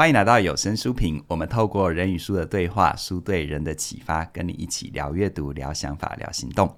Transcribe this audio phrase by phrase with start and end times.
[0.00, 1.22] 欢迎来到有声书评。
[1.28, 6.74] 我们透过人与书的对话，书对人的启发，跟你一起聊阅读、聊想法、聊行动。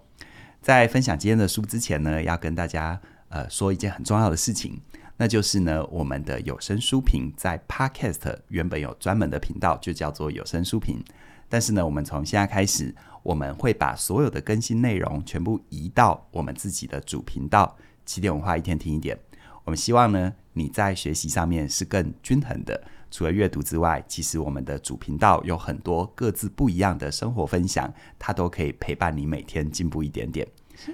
[0.60, 4.80] 在分享今天的书之前呢，要跟大家呃说一件很重要的事情，
[5.16, 11.00] 那就是呢，我们的有声书评在 Podcast 原本有专门的频道，就叫做有声书评。
[11.48, 12.92] 但是呢，我们从现在开始，
[13.22, 19.16] 我们会把所有的更新内容全部移到我们自己的主频道——起点文化，一天听一点。
[19.62, 22.82] 我们希望呢，你在学习上面是更均衡的。
[23.12, 30.48] 除了阅读之外，其实我们的主频道有很多各自不一样的生活分享，它都可以陪伴你每天进步一点点。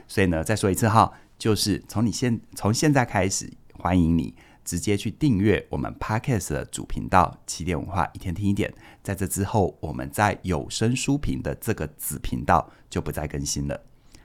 [0.09, 8.75] 所以呢，再说一次哈，就是从你现从现在开始，欢迎你直接去订阅我们 Podcast 的主频道“起点文化”，一天听一点。
[9.01, 13.81] 在这之后，我们在有声书评的这个子频道就不再更新了。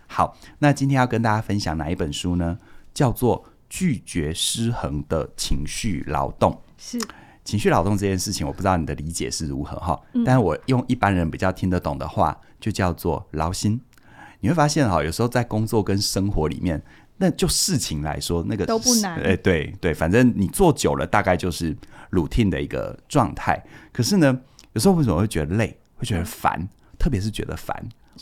[0.07, 2.57] 好，那今天要跟大家分享哪一本书呢？
[2.91, 6.51] 叫做《拒绝失衡的情绪劳动》。
[6.77, 6.99] 是。
[7.43, 13.79] 情绪劳动这件事情，我不知道你的理解是如何哈，嗯、但是我用一般人比较听得懂的话，就叫做劳心。
[14.39, 16.81] 你会发现哈，有时候在工作跟生活里面，
[17.17, 19.19] 那就事情来说，那个都不难。
[19.21, 21.75] 哎，对对，反正你做久了，大概就是
[22.11, 23.61] routine 的一个状态。
[23.91, 24.39] 可是呢，
[24.71, 27.75] 有时候为什么会觉得累，会觉得烦，嗯、特别是觉得烦，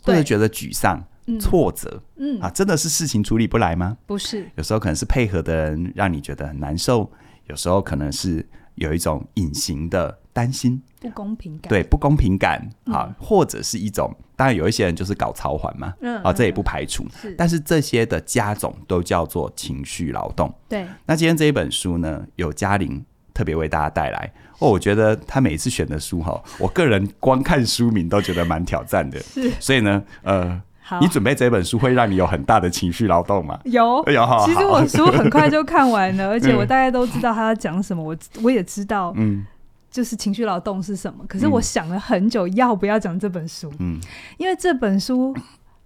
[0.04, 1.00] 或者觉得沮丧、
[1.40, 3.98] 挫折，嗯啊，真的是事情处理不来吗？
[4.08, 7.12] 不是，有时候可能是配合的人让你觉得很难受，
[7.46, 8.44] 有时候可能是。
[8.82, 17.34] 有一种隐形的担心、不公平感，对不公平感啊，嗯、或者是一种，当然有一些人就是搞操环嘛，嗯，啊，这也不排除，是。
[17.38, 20.52] 但是这些的加总都叫做情绪劳动。
[20.68, 24.34] 对，那今天这一本书呢，有嘉玲特别为大家带来。
[24.58, 30.62] 哦，我觉得他每一次选的书哈，我个人光看书名都觉得蛮挑战的，是，所以呢，呃。
[30.92, 33.58] 好你准备这本书会让你有很大的情绪劳动吗？
[33.64, 34.28] 有，有。
[34.46, 39.46] 其实我书很快就看完了， 而且我大概都知道他要讲什么，我我也知道，嗯，
[39.90, 41.24] 就是情绪劳动是什么。
[41.30, 43.72] 可是我想了很久，要不要讲这本书？
[43.80, 43.98] 嗯，
[44.38, 45.34] 因为这本书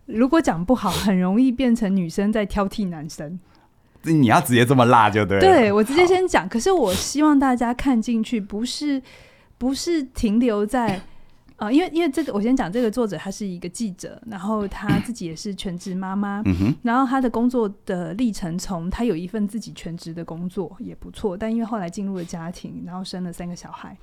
[0.08, 3.40] 如果讲不好，很容易变成女生在挑剔男生。
[4.02, 5.42] 你要直接这么辣就对了。
[5.42, 6.50] 对，我直接先讲。
[6.50, 9.02] 可是我希望大家看进去，不是
[9.58, 11.02] 不是停留在。
[11.58, 23.98] 啊、呃，因为因为这个，我先讲这个作者，他是一个记者，然后他自己也是全职妈妈，嗯、然后他的工作的历程，从他有一份自己全职的工作也不错，但因为后来进入了家庭，然后生了三个小孩，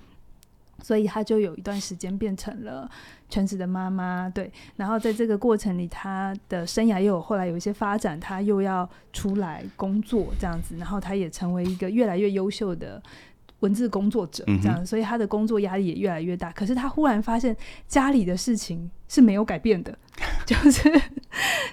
[0.82, 2.90] 所以他就有一段时间变成了
[3.28, 13.02] 全职的妈妈，对，然后在这个过程里，他的生涯又有后来有一些发展，他又要出来工作这样子，然后他也成为一个越来越优秀的。
[13.62, 16.52] 文字工作者这样，嗯、所以他的工作压力也越来越大。
[16.52, 17.56] 可是他忽然发现
[17.88, 19.96] 家里的事情是没有改变的，
[20.46, 20.88] 就是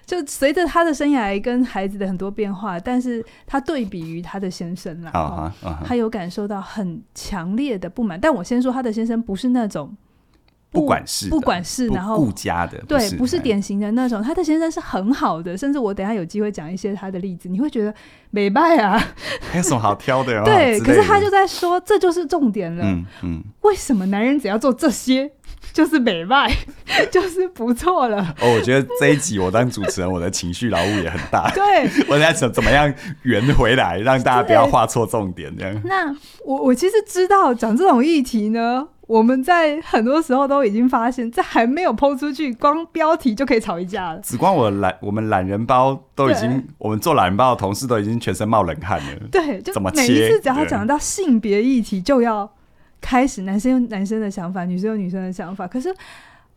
[0.05, 5.53] 就随着他的生涯跟孩子的很多变化，但是他对比于他的先生啦，
[5.85, 8.19] 他有感受到很强烈的不满。
[8.19, 9.95] 但我先说，他的先生不是那种。
[10.72, 14.22] 不管是不管是然后顾家的，对，不是典型的那种。
[14.22, 17.94] 他的先生是很好的，甚至我等下有机会讲一些他的例子，你会觉得
[18.30, 19.02] 美败啊，
[19.52, 20.44] 还有什么好挑的？
[20.44, 22.84] 对，可是他就在说，这就是重点了。
[22.85, 25.31] 嗯嗯，为什么男人只要做这些
[25.74, 26.56] 就是美败，
[27.09, 28.36] 就是不错了？
[28.40, 31.50] 哦，我觉得这一集我当主持人，我的情绪劳务也很大。
[31.50, 32.94] 对， 我在想怎么样
[33.24, 35.81] 圆回来，让大家不要画错重点这样。
[35.84, 36.16] 那
[36.46, 38.88] 我我其实知道讲这种议题呢。
[39.09, 44.19] 我们在很多时候都已经发现，这还没有 po 出去，光标题就可以吵一架了。
[44.19, 49.27] 只光我懒，我们懒人包都已经，我们做懒人包的同事都已经全身冒冷汗了。
[49.31, 52.47] 对，就每一次只要讲到性别议题，就要
[53.01, 55.67] 开始男生有男生的想法，女生有女生的想法。
[55.67, 55.91] 可是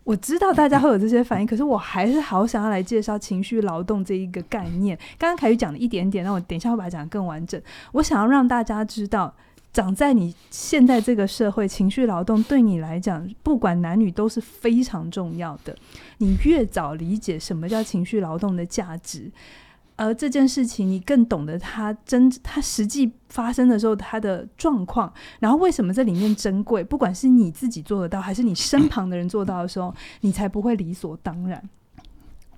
[0.04, 4.94] 我知道大家会有这些反应，可是我还是好想要来介绍情绪劳动这一个概念。
[5.18, 7.58] 刚刚凯宇讲了一点点，那我等一下会把它讲得更完整。
[7.92, 9.34] 我想要让大家知道。
[9.72, 15.74] 长在你现在这个社会，情绪劳动对你来讲，不管男女都是非常重要的。
[16.18, 19.32] 你越早理解什么叫情绪劳动的价值，
[19.96, 25.10] 而这件事情你更懂得它真，它实际发生的时候它的状况，
[25.40, 31.66] 然后为什么这里面珍贵，不管是你自己做得到，还是你身旁的人做到的时候，你才不会理所当然。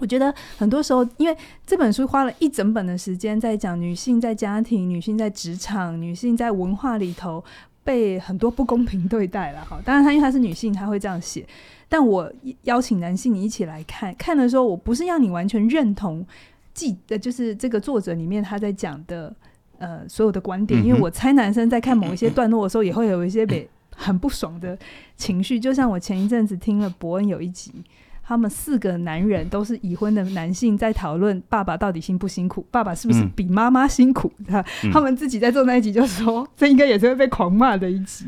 [0.05, 1.35] 我觉得很多时候，因为
[1.67, 7.43] 这本书花了一整本的时间在讲女性在家庭、女性在职场、女性在文化里头
[7.83, 9.65] 被很多不公平对待了。
[9.65, 11.47] 哈，当然她因为她是女性，她会这样写。
[11.89, 12.31] 但我
[12.65, 16.23] 邀请男性你一起来看，看的时候，我不是要你完全认同
[16.75, 19.35] 记的，就是这个作者里面他在讲的
[19.79, 23.67] 呃所有的观点，因为我猜男生在看某一些 段落的时候，也会有一些被
[23.97, 24.79] 很不爽的
[25.17, 25.59] 情绪。
[25.59, 27.73] 就像我前一阵子听了伯恩有一集。
[28.27, 34.33] 他们四个男人都是已婚的男性，在讨论爸爸到底辛不辛苦，爸爸是不是比妈妈辛苦？
[34.49, 38.25] 他、嗯、他们自己在做那一集，就说这应该也是会被狂骂的一集。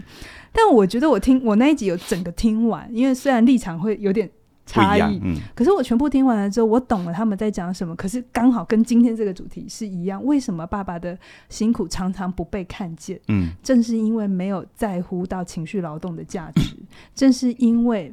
[0.52, 4.30] 但我觉得我听我那一集有整个听完，因为虽然立场会有点
[4.64, 7.94] 差异，嗯，可是我全部听完了之后，我懂了他们在讲什么。
[7.94, 11.16] 可是刚好跟今天这个主题是一样，为什么爸爸的
[11.48, 13.20] 辛苦常常不被看见？
[13.28, 16.76] 嗯，正是因为没有在乎到情绪劳动的价值，
[17.14, 18.12] 正是因为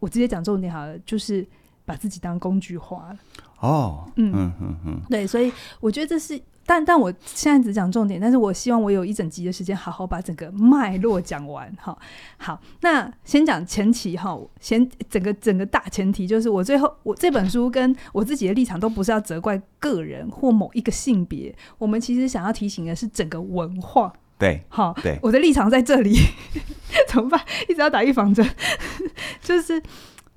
[0.00, 1.46] 我直接讲重点好了，就是
[1.84, 3.18] 把自己当工具化了。
[3.60, 6.40] 哦，嗯嗯嗯嗯，对，所以我觉得这是。
[6.66, 11.98] 但但我现在只讲重点，但是我希望我有一整集的时间，好好把整个脉络讲完哈。
[12.36, 24.12] 好，那先讲前提哈，先整个整个大前提就是，我最后我这本书跟我自己的立场都不是要责怪个人或某一个性别，我们其实想要提醒的是整个文化。
[24.40, 26.16] 对，好，对，我的立场在这里，
[27.06, 27.40] 怎么办？
[27.68, 28.44] 一直要打预防针，
[29.40, 29.80] 就是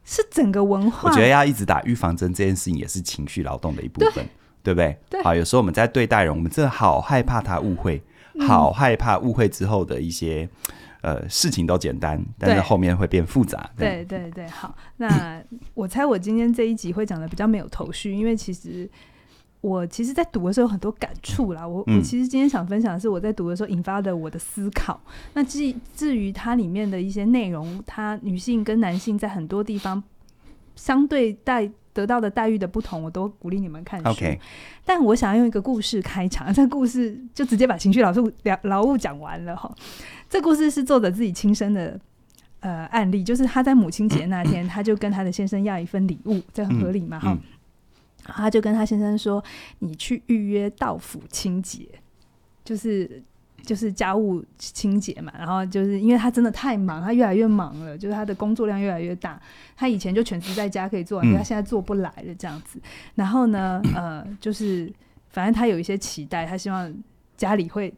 [0.04, 1.10] 是整个文化。
[1.10, 4.24] 我觉得要一直打预防针这件事情，也是情绪劳动的一部分。
[4.64, 4.98] 对不对？
[5.10, 8.02] 对，好，有时候我们在对待人，我们真的好害怕他误会，
[8.36, 10.48] 嗯、好害怕误会之后的一些
[11.02, 13.70] 呃事情都简单，但是后面会变复杂。
[13.76, 18.90] 对对对，对，好，那我猜我今天这一集会讲的比较没有头绪，因为其实
[19.64, 21.66] 我其实，在读的时候有很多感触啦。
[21.66, 25.02] 我、嗯、我其实今天想分享的是我在读的时候引发的我的思考。
[25.34, 30.04] 那至至于它里面的一些内容，它女性跟男性在很多地方
[30.76, 31.72] 相对待。
[31.94, 34.26] 得到的待遇的不同，我都鼓励你们看书。
[34.84, 39.72] 但我想要用一个故事开场，这故事就直接把情绪劳务劳劳务讲完了哈。
[40.28, 42.00] 这故事是作者自己亲身的
[42.62, 47.42] 呃案例，就是他在母亲节那天，他就跟他的先生要一份礼物，这很合理嘛哈、嗯嗯。
[48.26, 49.44] 他就跟他先生说
[49.80, 51.88] ：“你去预约到府清洁，
[52.64, 53.22] 就是。”
[53.64, 59.42] 就是家务清洁嘛，然后就是因为他真的太忙，他越来越忙了，就是他的工作量越来越大。
[59.74, 62.78] 他以前就全职在家可以做，嗯，他现在做不来了这样子。
[63.16, 64.92] 然后呢，呃，就是
[65.30, 66.94] 反正他有一些期待，他希望
[67.38, 67.94] 家里会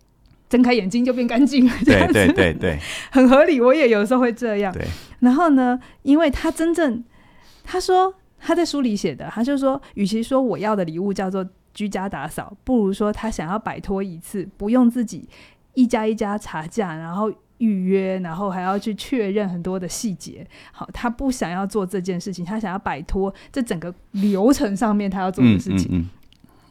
[0.48, 2.13] 睁开眼睛就变干净了，这样子。
[2.13, 2.80] 对对对对，
[3.10, 3.60] 很合理。
[3.60, 4.71] 我也有时候会这样。
[4.71, 4.86] 对。
[5.21, 7.04] 然后呢，因为他真正
[7.63, 8.13] 他说
[8.45, 11.44] 他在书里写的，他就说，与其说我要的礼物叫做
[11.74, 15.27] 居家打扫，不如说他想要摆脱一次不用自己。
[15.74, 20.47] 一家一家查价，然后预约，然后还要去确认很多的细节。
[20.71, 25.97] 好，他不想要做这件事情，他想要摆脱这整个流程上面他要做的事情。
[25.97, 26.09] 嗯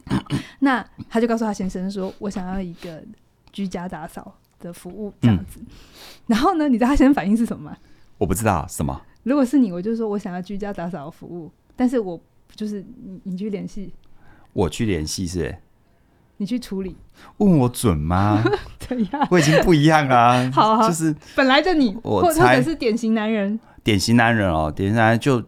[0.07, 3.03] 嗯嗯、那他就告诉他先生说：“我想要一个
[3.51, 5.59] 居家打扫的服务，这样子。
[5.59, 5.67] 嗯”
[6.25, 7.77] 然后呢，你知道他先生反应是什么吗？
[8.17, 8.99] 我不知道什么。
[9.21, 12.19] 如果是你，我就说我想要居家打扫的服务，但是我
[12.55, 13.93] 就是你，你去联系，
[14.53, 15.57] 我去联系是。
[16.37, 16.97] 你去处理，
[17.37, 18.43] 问我准吗？
[18.77, 19.27] 怎样？
[19.31, 20.51] 我已经不一样啊！
[20.53, 25.41] 好，好，就是本来的你，我或者是典型男人，典型男人哦，典型男人就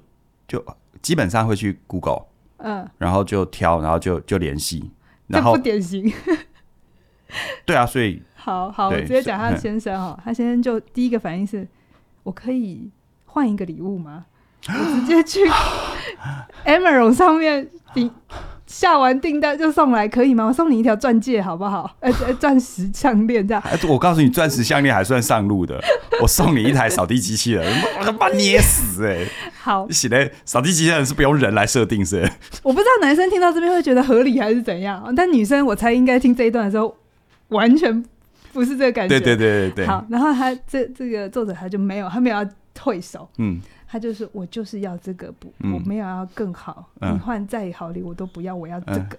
[0.48, 0.66] 就
[1.02, 2.28] 基本上会去 Google，
[2.60, 4.90] 嗯，然后就挑，然后就就联系，
[5.28, 6.10] 然后不典型，
[7.68, 11.68] 对啊，所以好好，我直接讲他的先生哈，他先生就第一个反应是，
[12.24, 12.90] 我可以
[13.26, 14.26] 换一个礼物吗？
[14.70, 15.42] 我直接去
[16.66, 18.12] Amazon 上面你。
[18.70, 20.46] 下完订单就送来，可以吗？
[20.46, 21.90] 我送你一条钻戒，好不好？
[22.02, 23.64] 呃， 钻石项链这样。
[23.88, 25.82] 我告诉你，钻石项链还算上路的。
[26.22, 27.66] 我送你一台扫地机器人，
[27.98, 29.28] 我他妈捏死哎、欸！
[29.58, 32.30] 好，写的扫地机器人是不用人来设定是？
[32.62, 36.94] 我不知道男生听到这边会觉得合理还是怎样，但女生我猜应该听这一段的时候，
[37.48, 38.04] 完全
[38.52, 39.18] 不是这个感觉。
[39.18, 39.88] 对对对对对。
[39.88, 43.30] 好，然后他这这个作者他就没有，他没有要退手。
[43.38, 43.62] 嗯。
[43.88, 49.18] 他就是我就是要这个不、嗯，我没有要更好，嗯、你换再好礼我都不要，我要这个。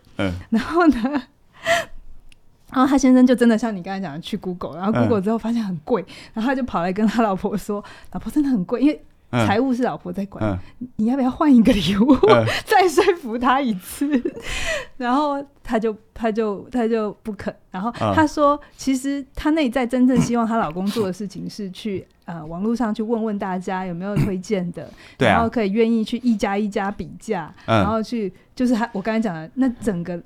[0.51, 1.03] 然后呢，
[2.71, 7.83] 然后他先生就真的像你刚才讲的去 Google，然后 Google 之后发现很贵，嗯、然后他就跑来跟他老婆说
[8.13, 12.45] ：“老婆真的很贵，因为财务是老婆在管，嗯、你要不要换一个礼物、嗯？
[12.65, 14.07] 再说服他一次。
[14.97, 17.55] ”然后他就他就他就不肯。
[17.71, 22.07] 然后他说：“嗯、其实他内在真正希望她老公做的事情是去。
[22.29, 24.87] ”呃，网络上去问问大家有没有推荐的，
[25.19, 30.23] 然后可以愿意去一家一家比价，然后去就是他我刚才讲的那整个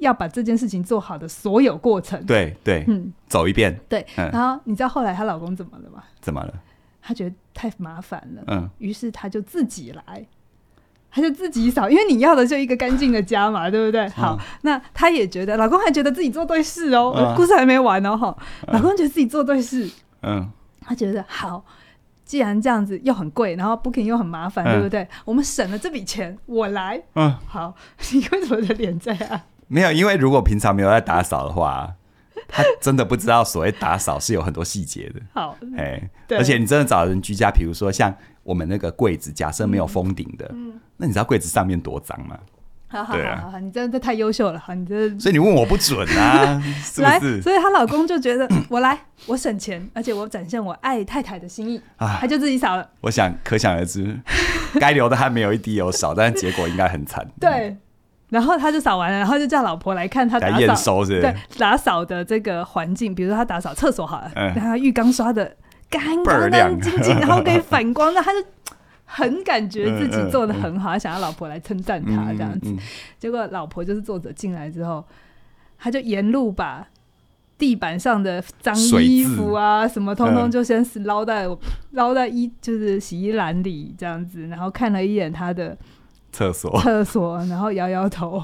[0.00, 4.04] 要把这件事情做好的所有过程，对对，嗯，走一遍，对。
[4.16, 6.02] 然后你知道后来她老公怎么了吗？
[6.20, 6.52] 怎么了？
[7.00, 10.26] 他觉得太麻烦了，嗯，于是他就自己来，
[11.10, 14.08] 他就自己扫，因为你要的就一个干净的家嘛，对不对？
[14.10, 18.36] 好，那他也觉得老公还觉得自己做对事哦，故事还没完哦，哈，
[18.68, 19.90] 老公觉得自己做对事，
[20.22, 20.50] 嗯。
[20.82, 21.64] 他觉得好，
[22.24, 25.06] 既然这样子又很贵，然后 booking 又很麻烦，嗯，对不对？
[25.24, 27.00] 我们省了这笔钱，我来。
[27.14, 27.72] 嗯，好，
[28.12, 29.40] 你为什么的脸这样？
[29.68, 31.94] 没有，因为如果平常没有在打扫的话，
[32.50, 35.20] 他真的不知道所谓打扫是有很多细节的。
[35.32, 42.38] 好，哎，而且你真的找人居家，比如说像我们那个柜子，假设没有封顶的，嗯，那你知道柜子上面多脏吗？
[42.92, 47.36] 好好好好，你真的太优秀了，好，你这所以你问我不准啊， 是不是？
[47.36, 52.90] 来，所以她老公就觉得 我来，我省钱，而且我展现我爱太太的心意，啊，他就自己扫了。
[53.02, 54.18] 我想可想而知，
[54.80, 57.24] 该流的汗没有一滴有少，但是结果应该很惨。
[57.38, 57.76] 对，
[58.30, 65.54] 然后他就扫完了，然后就叫老婆来看他打扫，对，打扫的这个环境，比如说他打扫厕所好了，嗯，然后浴缸刷的
[65.90, 68.38] 干干净净，然后可以反光，那他就。
[69.12, 72.72] 很感觉自己做的很好，想要老婆来称赞他这样子，
[73.18, 75.04] 结果老婆就是作者进来之后，
[75.76, 76.86] 他就沿路把
[77.58, 81.44] 地板上的脏衣服啊什么，通通就先是捞在
[81.90, 85.76] 捞、嗯、在衣就是洗衣篮里这样子，然后看了一眼他的
[86.32, 88.42] 厕所厕所，然后摇摇头，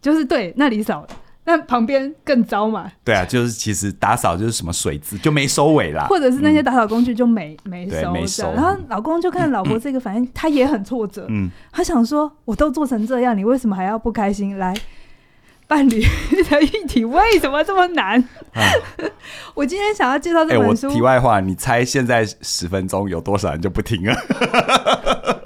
[0.00, 1.06] 就是对那里扫。
[1.44, 2.92] 那旁边更糟嘛？
[3.02, 8.52] 对啊，就是其实打扫就是什么水渍就没收尾啦，或者是那些打扫工具就没、嗯、没收，没收。
[8.52, 11.24] 然后老公就看老婆这个反应，嗯嗯、他也很挫折。
[11.30, 14.58] 嗯，他想说，我都做成这样，你为什么还要不开心？
[14.58, 14.74] 来，
[15.66, 16.04] 伴侣
[16.50, 18.22] 的议题为什么这么难？
[18.52, 18.60] 啊、
[19.56, 20.90] 我今天想要介绍这本书。
[20.90, 25.37] 题外话，你猜现在十分钟有多少人就不听了？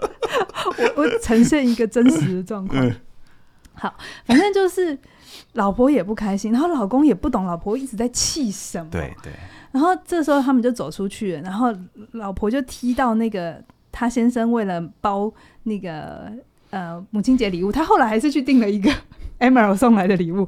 [0.97, 2.85] 我 我呈现一个真实的状况。
[2.87, 2.95] 嗯、
[3.75, 3.95] 好，
[4.27, 4.99] 反正就是。
[5.55, 8.91] 老婆也不开心，然后老公也不懂老婆一直在气什么。
[8.91, 9.33] 对对。
[9.71, 11.75] 然后这时候他们就走出去了，然后
[12.13, 15.33] 老婆就踢到那个他先生为了包
[15.65, 16.31] 那个
[16.71, 18.91] 呃母亲节礼物，他后来还是去订了一个
[19.41, 20.47] Emerald 送来的礼物，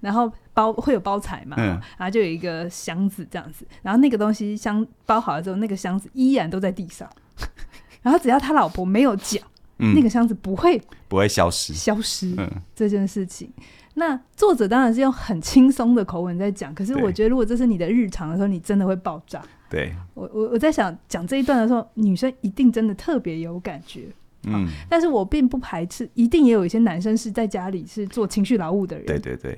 [0.00, 1.66] 然后包会有包材嘛，嗯、
[1.98, 7.08] 然后就有一个箱子这样子，然后那个东西箱包好了之后，那个箱子依然都在地上，
[8.02, 9.42] 然后只要他老婆没有讲，
[9.80, 13.50] 嗯、那个箱子不会不会消失消失、嗯、这件事情。
[13.94, 19.42] 那作者当然是用很轻松的口吻在讲，可是我觉得如果这是你的日常的时候，你真的会爆炸。
[19.68, 24.06] 对，我我我在想讲这一段的时候，女生一定真的特别有感觉。
[24.44, 29.06] 嗯，但是我并不排斥，一定也有一些男生是在家里是做情绪劳务的人。
[29.06, 29.52] 对对对，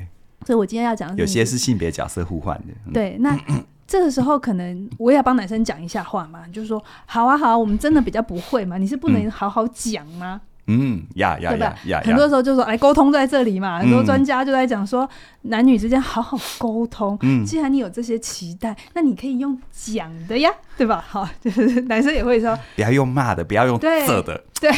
[0.47, 2.75] 所以我今天要讲的有些是性别角色互换的。
[2.87, 3.39] 嗯、对，那
[3.87, 10.41] 这个时候可能我也要帮男生讲一下话嘛，就是说，好啊好啊，我们真的比较不会嘛，你是不能好好讲吗？
[10.45, 10.49] 嗯
[10.95, 12.01] 嗯呀呀呀呀！
[12.05, 13.81] 很多时候就说，哎，沟通在这里嘛。
[13.81, 15.07] 很多专家就在讲说，
[15.43, 17.19] 男女之间好好沟通。
[17.23, 21.05] 嗯，既然你有这些期待，那你可以用讲的呀，对吧？
[21.07, 24.41] 好，就是男生也会说，不要用骂的，不要用色的。
[24.61, 24.71] 对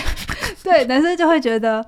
[0.64, 1.86] 对，男生就会觉得，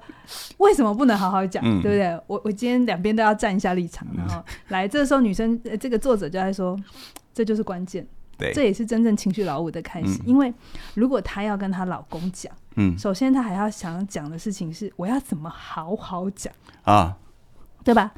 [0.59, 1.65] 为什么不能好好讲？
[1.81, 2.21] 对不对？
[2.27, 6.79] 我我今天两边都要站一下立场，然后来，这时候女生这个作者就在说，
[7.33, 8.07] 这就是关键。
[8.37, 10.21] 对，这也是真正情绪劳务的开始。
[10.27, 10.53] 因为
[10.93, 12.53] 如果她要跟她老公讲。
[12.79, 16.53] 嗯，首先她还要想讲的事情是，我要怎么好好讲
[16.85, 17.17] 啊，
[17.83, 18.13] 对吧？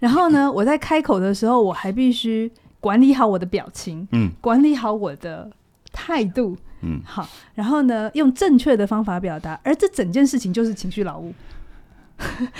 [0.00, 5.48] 然后呢，我在开口的时候，我还必须管理好我的表情，嗯，管理好我的
[5.92, 11.32] 态度，嗯，好，然后呢，用正确的方法表达，而这整件事情就是情绪劳务。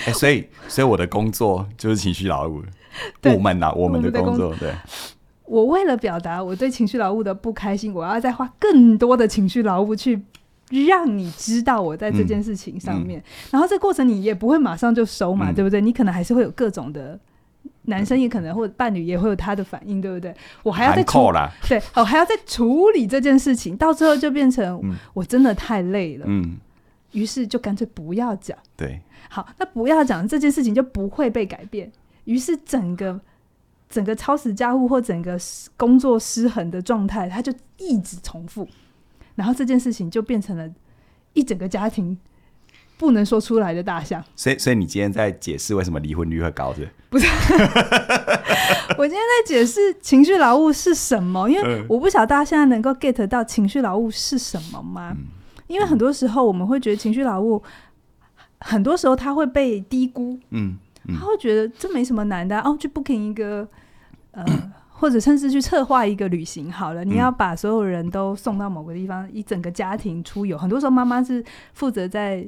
[0.05, 2.63] 欸， 所以，所以我的工作 就是情绪劳务，
[3.21, 4.73] 对我们呐，我们的工作，对。
[5.45, 10.23] 我为了表达我对情绪劳务的不开心，我要再花更多的情绪劳务去。
[10.87, 15.83] 让你知道我在这件事情上面，嗯嗯、然后这过程你也不会马上就收嘛，嗯、对不对？
[15.83, 17.21] 你可能还是会有各种的
[17.85, 20.35] 男生也可能或者伴侣也会有他的反应，对不对？
[20.63, 21.33] 我还要再处
[21.69, 24.81] 对，我还要再处理这件事情，到最后就变成
[25.13, 26.57] 我真的太累了，嗯，
[27.13, 28.57] 于是就干脆不要讲。
[28.77, 31.91] 对，好，那不要讲这件事情就不会被改变，
[32.25, 33.21] 于是整个
[33.89, 35.37] 整个超时家务或整个
[35.77, 38.69] 工作失衡的状态，它就一直重复。
[39.35, 40.71] 然后这件事情就变成了
[41.33, 42.17] 一整个家庭
[43.03, 44.23] 不能说出来的大象。
[44.37, 46.89] 所以，所以你今天在解释为什么离婚率会高是？
[47.11, 47.27] 不是，
[48.97, 55.13] 我今天在解释情绪劳务是什么，因为我不晓得大家现在能够 get 到情绪劳务是什么吗？
[55.19, 55.25] 嗯、
[55.67, 57.61] 因为很多时候我们会觉得情绪劳务，
[58.61, 60.77] 很多时候他会被低估，嗯，
[61.09, 63.69] 嗯他会觉得这没什么难的、啊，哦，去 booking 一个，
[64.31, 64.45] 呃。
[65.03, 70.57] 或者甚至去策划一个旅行好了，你要把所有人都送到某个地方，嗯、一整个家庭出游。
[70.57, 71.45] 很多时候妈妈是
[71.75, 72.47] 负责在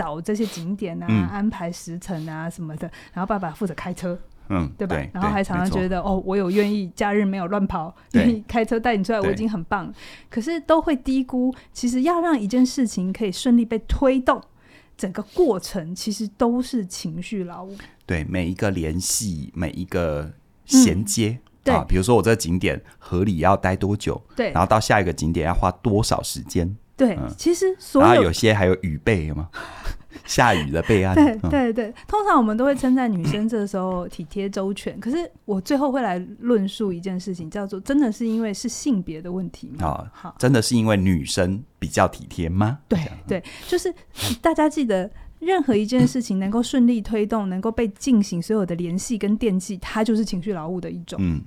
[0.00, 4.96] 找这些景点啊，嗯、安排时辰啊什么的，然后爸爸负责开车，嗯，对吧？
[4.96, 9.92] 对然后还常常觉得哦，我有愿意假日没有乱跑，愿意开车带你出来，我已经很棒。
[9.92, 9.94] 对
[10.30, 14.40] 可是都会低估，其实要让一件事情可以顺利被推动，
[14.96, 17.76] 整个过程其实都是情绪劳务。
[18.06, 20.32] 对，每一个联系，每一个
[20.64, 21.38] 衔接。
[21.66, 24.20] 啊，比如说我这个景点合理要待多久？
[24.34, 26.74] 对，然后到下一个景点要花多少时间？
[27.06, 29.48] 对，嗯、其实所有然后有些还有雨备有吗？
[30.26, 31.14] 下雨的备案。
[31.14, 39.86] 对对对，通常我们都会称赞女生这时候体贴周全，可是我最后会来论述一件事情，叫做真的是因为是性别的问题吗？
[39.86, 42.78] 哦、好，真的是因为女生比较体贴吗？
[42.86, 43.92] 对对，就是
[44.42, 45.10] 大家记得。
[45.40, 51.18] 任何一件事情能够顺利推动，能够被进行所有的联系跟惦记，它就是情绪劳务的一种。
[51.18, 51.40] 嗯，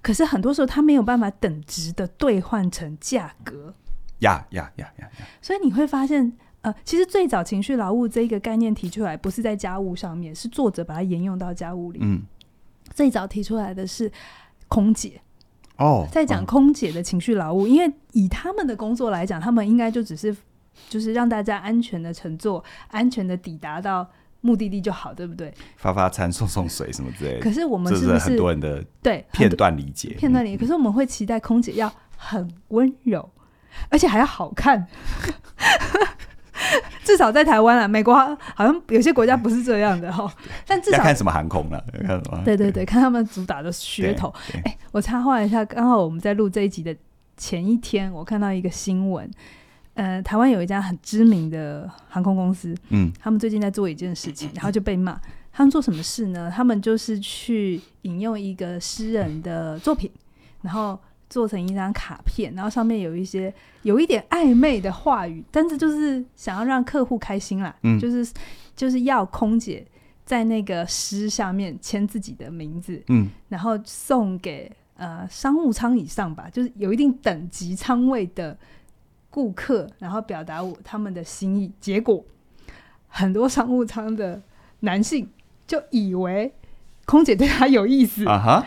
[0.00, 3.74] 可是很多时候它没有办法等值的兑换成价格。
[4.20, 5.10] 呀呀呀呀！
[5.42, 6.32] 所以你会发现，
[6.62, 11.98] 呃，其实最早情绪劳务这一个概念提出来，不是在家务上面，是作者把它沿用到家务里。
[12.02, 12.22] 嗯，
[12.94, 14.10] 最早提出来的是
[14.68, 15.20] 空姐。
[15.78, 20.36] 哦，在讲空姐的情绪劳务，因为以他们的工作来讲，他们应该就只是。
[20.90, 24.06] 就是让大家安全的乘坐，安全的抵达到
[24.42, 25.50] 目的地就好，对不对？
[25.78, 27.40] 发发餐、送送水什么之类的。
[27.40, 30.10] 可是我们是不是，是很多人的对片段理解？
[30.18, 30.58] 片段理解。
[30.58, 33.26] 可是我们会期待空姐要很温柔，
[33.88, 34.86] 而且还要好看。
[37.04, 40.28] 至少在台湾啊，美国好像有些国家不是这样的哈。
[40.66, 41.84] 但至少看什么航空了？
[42.00, 42.42] 看什么？
[42.44, 44.32] 对对对，看他们主打的噱头。
[44.64, 46.96] 哎，我插话一下，刚好我们在录这一集的
[47.36, 49.30] 前一天，我看到一个新闻。
[49.94, 55.18] 呃，台湾有一家很知名的航空公司，嗯，他们最近在做一件事情，然后就被骂。
[55.52, 56.52] 他们做什么事呢？
[56.54, 60.10] 他们就是去引用一个诗人的作品，
[60.62, 63.52] 然后做成一张卡片，然后上面有一些
[63.82, 68.32] 有一点暧昧的话语，但是就是想要让客户开心啦，嗯，就是
[68.74, 69.86] 就是要空姐
[70.24, 78.56] 在那个诗下面签自己的名字，嗯，然后送给呃商务舱以上吧，就是有一定等级舱位的。
[79.28, 82.24] 顾客，然后表达我他们的心意，结果
[83.06, 84.40] 很多商务舱的
[84.80, 85.28] 男性
[85.66, 86.50] 就以为
[87.04, 88.64] 空姐对他有意思，uh -huh.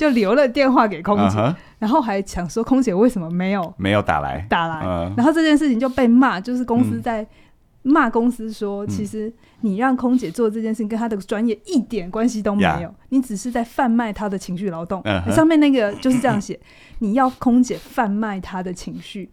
[0.00, 1.54] 就留了电话给空姐，uh -huh.
[1.78, 5.14] 然后还想说空姐为什么没有没有打来打来，uh -huh.
[5.14, 7.26] 然后这件事情就被骂，就是公司在
[7.82, 9.30] 骂公司说，嗯、其实
[9.60, 15.02] 你让空姐做这件事情跟她的专业一点关系都没有.你只是在贩卖她的情绪劳动。
[15.02, 15.34] Uh -huh.
[15.34, 16.58] 上面那个就是这样写，
[17.00, 19.28] 你要空姐贩卖她的情绪。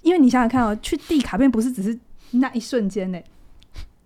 [0.00, 1.98] 因为你想想看哦，去递卡片不是只是
[2.30, 3.18] 那一瞬间呢？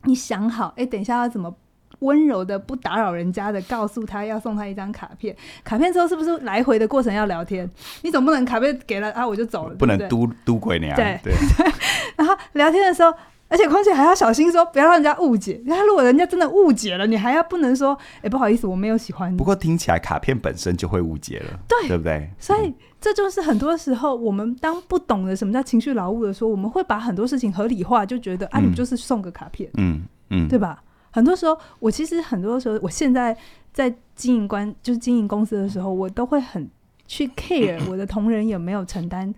[0.03, 1.55] 你想好，哎，等一下要怎么
[2.01, 5.35] 温柔的不打扰人家的告诉他要送他一张卡片？
[5.65, 7.69] 卡片之后是不是来回的过程要聊天？
[8.03, 10.97] 你总不能卡片给了啊我就走了，不能嘟嘟鬼那样。
[10.97, 11.35] 对对。
[12.17, 13.13] 然后聊天的时候。
[13.51, 15.59] 而且况且还要小心说，不要让人家误解。
[15.65, 19.39] 那如果人家真的误解了，你还要不能说，哎、欸，不好意思，我没有喜欢你。
[19.39, 22.29] 不过听起来卡片本身就会误解了，对，对不对？
[22.39, 30.83] 所以这就是很多时候我们当不懂得什么叫情绪劳务的时候，我们会把很多事情合理化，就觉得啊，你不就是送个卡片，嗯嗯，对吧？
[31.19, 33.37] 很多时候，我其实很多时候，我现在
[33.73, 36.69] 在经营关，就是经营公司的时候，我都会很
[37.07, 39.35] 去 care 我的同仁有没有承担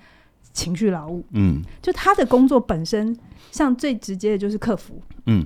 [0.53, 3.17] 情绪劳务，嗯，就他的工作本身。
[3.51, 5.45] 像最直接的就是客服，嗯，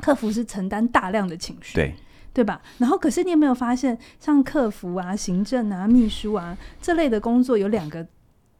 [0.00, 1.94] 客服是承担大量的情绪，对，
[2.34, 2.60] 对吧？
[2.76, 8.06] 然后，可是你有没有发现，像客服啊、行政啊、秘书啊这类的工作，有两个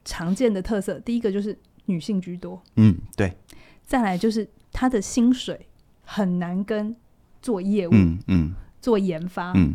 [0.02, 1.54] 常见的特色，第一个就是
[1.86, 3.36] 女性居多，嗯，对，
[3.84, 5.66] 再来就是他的薪水
[6.02, 6.96] 很难跟
[7.46, 9.74] 做业务，嗯嗯，做研发，嗯。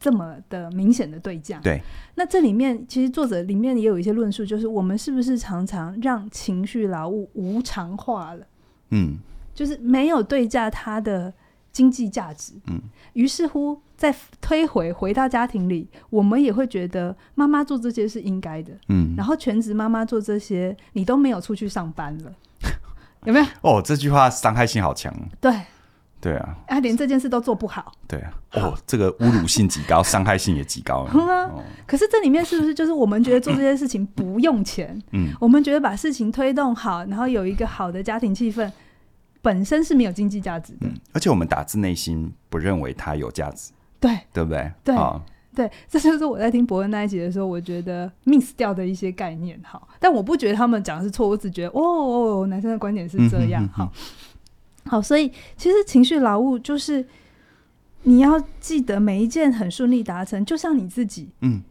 [0.00, 1.82] 这么的明显的对价，对。
[2.14, 8.46] 那这里面其实作者里面也有一些论述，就是我们是不是常常让情绪劳务无偿化了？
[8.90, 9.18] 嗯，
[9.52, 11.34] 就是没有对价它的
[11.72, 12.52] 经济价值。
[12.68, 12.80] 嗯，
[13.14, 18.72] 于是乎再推回回到家庭里，我们也会觉得妈妈做这些是应该的。
[18.90, 22.32] 嗯，然后全职妈妈做这些，你都没有出去上班了，
[23.24, 23.46] 有没有？
[23.62, 25.12] 哦，这句话伤害性好强。
[25.40, 25.52] 对。
[26.20, 27.92] 对啊，他，连这件事都做不好。
[28.08, 31.06] 对啊，哦，这个侮辱性极高，伤害性也极高。
[31.14, 35.00] 嗯啊、哦，可是这里面是不是就是我们觉得做这些事情不用钱？
[35.12, 38.68] 嗯，我们觉得把事情推动好，然后有一个好的家庭气氛，
[39.40, 40.88] 本身是没有经济价值的。
[40.88, 43.70] 嗯，而且我们打自内心不认为它有价值。
[44.00, 44.72] 对，对不对？
[44.84, 45.20] 对、哦，
[45.54, 49.60] 对，这就是我在听博恩那一集的时候，我觉得 miss 掉的一些概念。
[49.64, 53.68] 好，但我不觉得他们讲的是错，我只觉得哦，哦，男生的观点是这样。
[53.72, 53.84] 好。
[53.84, 53.92] 嗯哼哼
[54.88, 57.04] 好，所以其实情绪劳务就是
[58.02, 61.62] 你要记得每一件很顺利达成，就像你自己，嗯，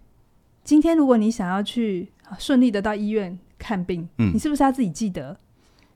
[0.64, 5.36] 今天如果你想要去顺利的到医院看病，嗯，你是不是要自己记得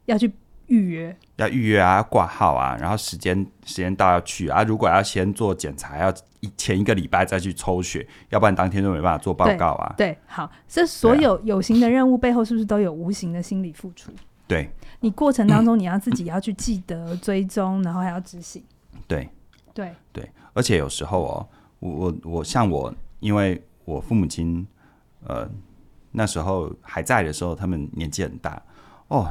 [0.06, 0.32] 要去
[0.68, 1.16] 预约？
[1.36, 4.64] 要预约啊，挂号啊，然后时间时间到要去啊。
[4.64, 6.14] 如果要先做检查，要
[6.56, 9.94] 前一个礼拜再去抽血，要不然当天就没办法做报告啊。
[9.98, 14.12] 对，对好，这所有有形的任务背后，是不是都有无形的心理付出？
[14.48, 14.70] 对，
[15.02, 18.64] 你过程当中你要自己要去记得 追踪，然后还要执行。
[19.08, 19.28] 对，
[19.74, 21.48] 对，对，而且有时候哦，
[21.80, 24.66] 我我我像我，因为我父母亲
[25.26, 25.50] 呃
[26.12, 28.62] 那时候还在的时候，他们年纪很大
[29.08, 29.28] 哦，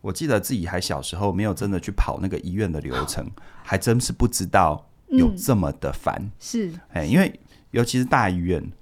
[0.00, 3.30] 我记得自己还小时候没有真的去跑那个医院的流程，
[3.62, 6.16] 还真是不知道有这么的烦。
[6.18, 7.38] 嗯、是，哎，因为
[7.72, 8.72] 尤其是大医院，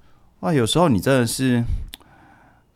[0.40, 1.64] 哇，有时候你真的是。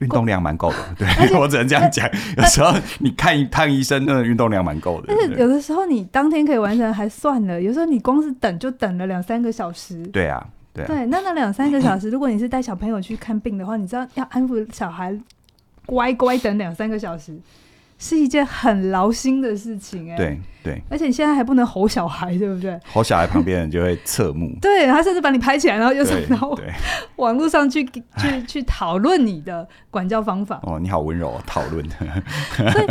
[0.04, 0.76] 运动量蛮够的。
[0.96, 2.08] 对，我只能这样讲。
[2.36, 5.06] 有时候你看一趟医生，那个运动量蛮够的。
[5.08, 10.06] 但是有的时候你当天可以完成还算了，有时候你光是等就等了两三个小时。
[10.08, 10.86] 对啊，对啊。
[10.86, 15.18] 对，那那两三个小时， 如果你是带小朋友去看病的话，你知道要安抚小孩
[15.86, 17.36] 乖乖等两三个小时。
[17.98, 22.78] 是一件很劳心的事情哎、欸，对对，而且你现在还不能吼小孩，对不对？
[22.86, 26.58] 吼小孩旁边人就会侧目，对，他甚至把你拍起来，然后又上到
[27.16, 30.60] 网络上去去去讨论你的管教方法。
[30.64, 31.88] 哦，你好温柔、哦，讨论。
[32.72, 32.86] 所以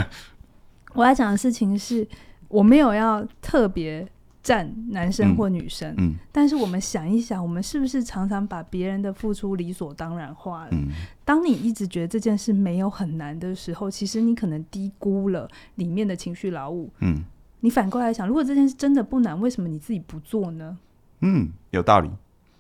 [0.94, 2.08] 我要讲的事情是，
[2.48, 4.08] 我没有要特别。
[4.44, 10.70] 占男生或女生，嗯嗯，但是我们想一想，我们是不是常常把别人的付出理所当然化了？
[10.74, 10.90] 嗯，
[11.24, 16.92] 当你一直觉得这件事没有很难的时候，其实你可能低估了里面的情绪劳务。
[17.00, 17.24] 嗯，
[17.62, 20.78] 你反过来想，如果这件事真的不难，为什么你自己不做呢？
[21.22, 22.10] 嗯，有道理，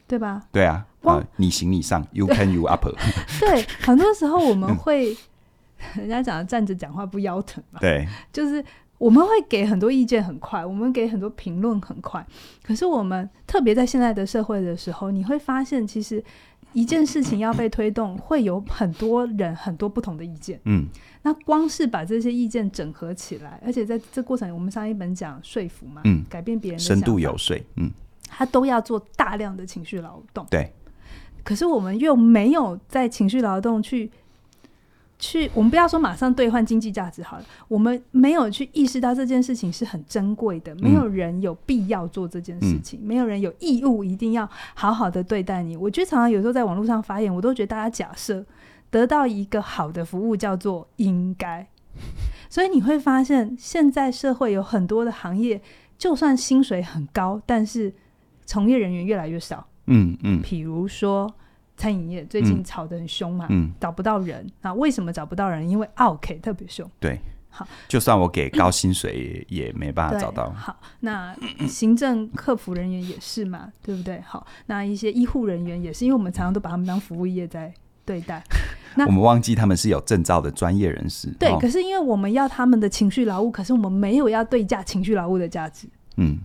[0.08, 0.42] 对吧？
[0.54, 2.88] 对啊，啊，你行你上，You can you up。
[3.42, 5.14] 对，很多时候我们会，
[5.96, 7.82] 人家讲的站着讲话不腰疼嘛。
[7.82, 8.64] 对，就是。
[9.04, 12.26] 我们会给很多意见很快，我们给很多评论很快。
[12.64, 16.24] 可是我们特别在现在的社会的时候，你会发现，其实
[16.72, 20.58] 一件事情要被推动，会有很多人很多不同的意见。
[20.64, 20.86] 嗯，
[21.22, 27.92] 那光是把这些意见整合起来，而且在这过程，我们上一本讲说服嘛，嗯，改变别人的深度游说，嗯，
[28.30, 30.48] 他都要做大量的情绪劳动。
[30.50, 30.72] 对，
[31.44, 34.10] 可是我们又没有在情绪劳动去。
[35.24, 45.78] 去，我们不要说马上兑换经济价值好了，我们没有去意识到这件事情是很珍贵的，没有人有必要做这件事情，嗯、没有人有义务一定要好好的对待你。
[45.78, 48.46] 我觉得常常有时候在网络上发言，我都觉得大家假设
[48.92, 51.66] 得到一个好的服务叫做应该，
[52.50, 55.62] 所以你会发现现在社会有很多的行业，
[55.98, 57.94] 就算薪水很高，但是
[58.46, 59.66] 从业人员越来越少。
[59.88, 61.34] 嗯嗯，比如说。
[61.76, 64.46] 餐饮业最近吵得很凶嘛，嗯，找不到人。
[64.62, 65.68] 那为什么找不到人？
[65.68, 66.90] 因为奥 K 特别凶。
[67.00, 70.52] 对，好，就算我给高薪水，也没办法找到。
[70.52, 71.36] 好，那
[71.68, 74.22] 行政客服人员也是嘛，对不对？
[74.22, 77.74] 好，那一些医护人员也是，因为我们常常都把他们当服务业在
[78.06, 78.44] 对待。
[78.96, 81.30] 那我们忘记他们是有证照的专业人士。
[81.40, 85.88] 对，可是因为我们要他们的情绪劳务，可是我们没有要对价情绪劳务的价值。
[86.18, 86.38] 嗯。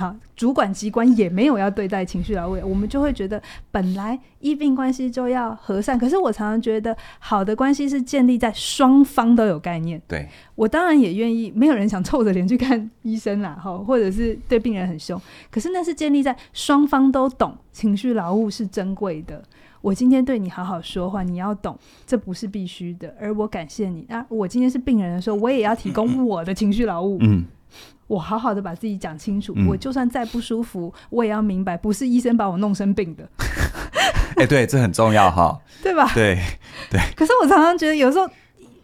[0.00, 5.98] 好，主管机关也没有要对待情绪劳务，我们就会觉得本来医病关系就要和善。
[5.98, 10.00] 可是我常常觉得，好的关系是建立在双方都有概念。
[10.08, 15.20] 对，我当然也愿意，没有人想臭着脸去看医生啦，哈，或者是对病人很凶。
[15.50, 19.42] 可是那是建立在双方都懂情绪劳务是珍贵的。
[19.82, 23.14] 我今天对你好好说话，你要懂，这不是必须的。
[23.20, 27.18] 而我感谢你啊，我今天是病人的时候，我也要提供我的情绪劳务。
[27.20, 27.44] 嗯。
[28.10, 33.22] 我好好的把自己讲清楚，嗯，我就算再不舒服，我也要明白，不是医生把我弄生病的。
[34.34, 36.10] 哎、欸，对，这很重要哈， 对吧？
[36.12, 36.36] 对
[36.90, 37.00] 对。
[37.14, 38.28] 可是我常常觉得，有时候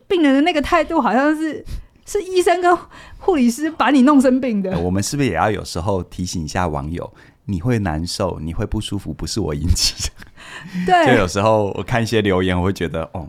[0.07, 1.65] 病人的那个态度，好像是
[2.07, 2.79] 是医生跟
[3.19, 4.79] 护理师把你弄生病的。
[4.79, 7.13] 我们是不是也要有时候提醒一下网友，
[7.47, 10.87] 你会难受，你会不舒服，不是我引起的。
[10.87, 11.07] 对。
[11.07, 13.29] 就有时候我看一些留言，我会觉得，哦。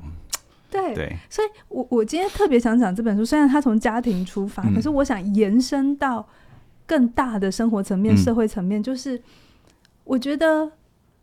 [0.93, 6.27] 对，对，所以我我今天特别想讲这本书，虽然它从家庭出发，嗯，可是我想延伸到
[6.85, 9.21] 更大的生活层面、嗯、社会层面，就是
[10.03, 10.71] 我觉得，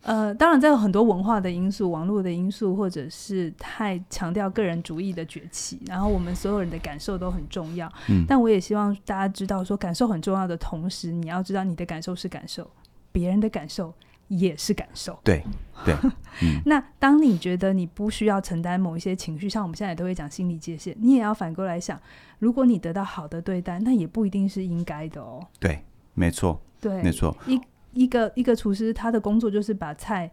[0.02, 7.90] 呃，当然在有很多文化的因素、网络的因素，或者是太强调个人主义的崛起，然后我们所有人的感受都很重要。
[8.08, 12.70] 嗯，但我也希望大家知道，说感受很重要的同时，你要知道你的感受是感受，
[13.10, 13.92] 别人的感受。
[14.28, 15.42] 也是感受，对
[15.84, 15.94] 对。
[16.42, 22.00] 嗯、那当你觉得你不需要承担某一些情绪，像我们现在都会讲心理界限，你也要反过来想，
[22.38, 25.46] 如果你得到好的对待，那也不一定是应该的哦。
[25.60, 25.84] 对，
[26.14, 27.36] 没错，对，没错。
[27.46, 27.60] 一
[27.92, 30.28] 一个一个厨师，他的工作就是把菜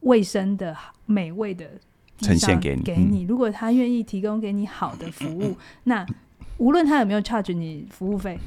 [0.00, 1.70] 卫生的、美味的
[2.18, 2.82] 呈现给你。
[2.82, 6.04] 给你，如果他愿意提供给你好的服务，那
[6.58, 8.38] 无论他有没有 charge 你服务费，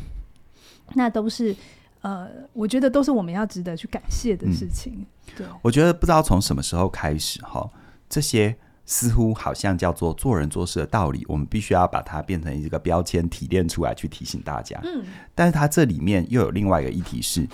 [0.93, 1.55] 那都是。
[2.01, 4.93] 呃，我觉得都是我们要值得去感谢的事情。
[4.93, 5.05] 嗯、
[5.37, 7.69] 对，我觉得不知道从什么时候开始哈，
[8.07, 14.79] 这些似乎好像叫做做人做事的道理，我们必须要把它变成一个标签提炼出来，去提醒大家。
[14.83, 15.03] 嗯，
[15.35, 17.47] 但是它这里面又有另外一个议题是，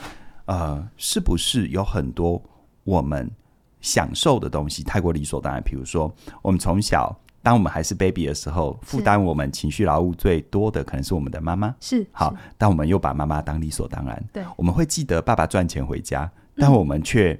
[0.45, 2.41] 呃，是不是有很多
[2.83, 3.29] 我们
[3.81, 5.61] 享受的东西太过理所当然？
[5.63, 7.15] 比如说，我们从小。
[7.45, 11.75] 当我们还是 baby 的时候，负担我们情绪劳务最多的可能是我们的妈妈。
[11.79, 14.23] 是好，但我们又把妈妈当理所当然。
[14.33, 16.27] 对，我们会记得爸爸赚钱回家，
[16.57, 17.39] 但我们却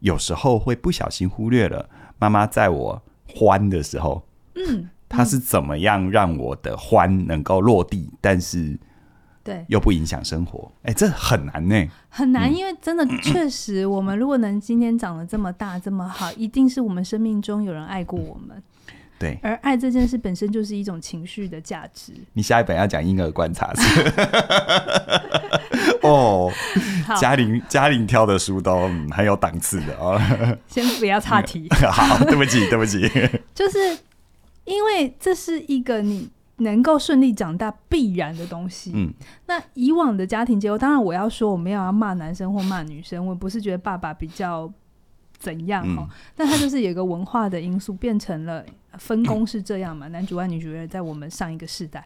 [0.00, 1.88] 有时候会不小心忽略了
[2.18, 4.22] 妈妈在我欢的时候，
[4.56, 8.78] 嗯，她是怎么样让我的欢能够落地，但是
[9.42, 10.70] 对又不影响生活。
[10.82, 18.62] 哎，这很难呢，很难，因为真的确实，我们如果能今天长得这么大这么好，一定是我们生命中有人爱过我们。
[19.18, 22.12] 对，而爱这件事本身就是一种情绪的价值。
[22.34, 24.12] 你下一本要讲婴儿观察是？
[26.02, 26.52] 哦，
[27.18, 30.20] 嘉玲嘉玲挑的书都、嗯、很有档次的哦。
[30.68, 31.66] 先不要岔题。
[31.90, 33.00] 好，对不起，对不起。
[33.54, 33.78] 就是
[34.64, 38.92] 因为这是一个你能够顺利长大必然的东西。
[38.94, 39.12] 嗯，
[39.46, 44.70] 那以往的家庭结构，当然我要说我没有要骂男生或骂女生，我不是觉得爸爸比较
[45.46, 48.64] 怎样哈、嗯，但他就是有一个文化的因素，变成了
[48.98, 52.04] 分工是这样嘛，男主外女主内，在我们上一个世代。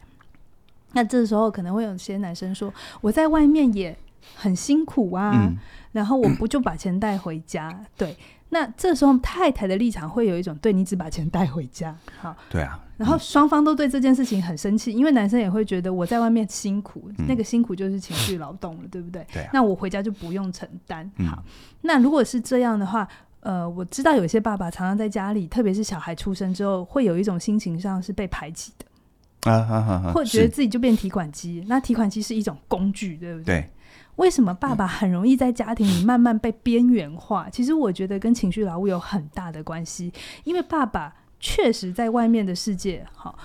[0.92, 3.96] 那这时候可能会有些男生说：“我在外面也
[4.35, 5.57] 很辛苦啊，嗯、
[5.92, 8.16] 然后我不就把钱带回家？”嗯、对，
[8.50, 12.79] 那这时候太太的立场会有一种：“对你只把钱带回家。”好，对啊。
[12.98, 19.26] 然后双方都对这件事情很生气，因为男生也会觉得我在外面辛苦，嗯、那个辛苦就是情绪劳动了，对不对？
[19.33, 19.50] 对、啊。
[19.55, 21.11] 那我回家就不用承担。
[21.26, 21.42] 好，
[21.83, 23.09] 那如果是这样的话，
[23.40, 29.50] 呃，我知道有些爸爸常常在家里，特别是小孩出生之后，会有一种心情上是被排挤的。
[29.50, 30.12] 啊啊啊！
[30.12, 33.61] 或者觉得自己就变提款机，那提款机是一种工具，对不对？
[33.61, 33.70] 对。
[34.16, 37.48] 为什么爸爸很容易在家庭里慢慢被边缘化？
[37.50, 40.12] 其实我觉得跟情绪劳务有很大的关系，
[40.44, 43.38] 因为爸爸确实在外面的世界，好，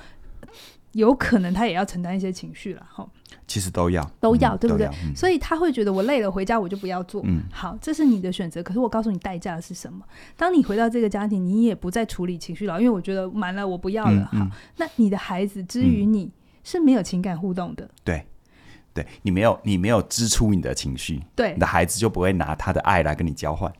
[0.95, 3.05] 有可能他也要承担一些情绪了，哈。
[3.47, 5.15] 其实都要，都要，嗯、对不对、嗯？
[5.15, 7.21] 所以他会觉得我累了，回家我就不要做。
[7.25, 8.63] 嗯，好，这是你的选择。
[8.63, 10.03] 可是我告诉你，代价是什么？
[10.35, 14.29] 当你回到这个家庭，你也不再处理情绪了，因为我觉得满了，我不要了。
[14.31, 16.31] 嗯、好、嗯，那你的孩子之于你
[16.63, 17.87] 是没有情感互动的。
[18.03, 18.25] 对，
[18.93, 23.71] 对你没有，你没有支出你的情绪，对，你的孩子就不会拿他的爱来跟你交换。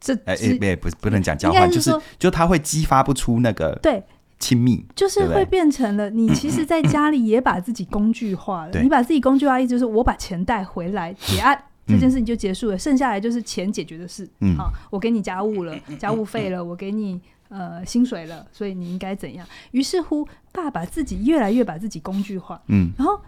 [0.00, 4.02] 这，哎、哎，不，不能讲交换，就是，就他会激发不出那个对。
[4.42, 8.82] 亲密就是会变成了你，其实，在家里也把自己工具化了。
[8.82, 12.76] 你把自己工具化，意思就是我把钱带回来结案，这件事情就结束了。
[12.76, 14.28] 剩下来就是钱解决的事。
[14.40, 19.46] 嗯，好，我给你家务了，家务费了，我给你呃薪水了，所以你应该怎样？
[19.70, 22.60] 于是乎，爸爸自己越来越把自己工具化。
[22.66, 23.20] 嗯，然后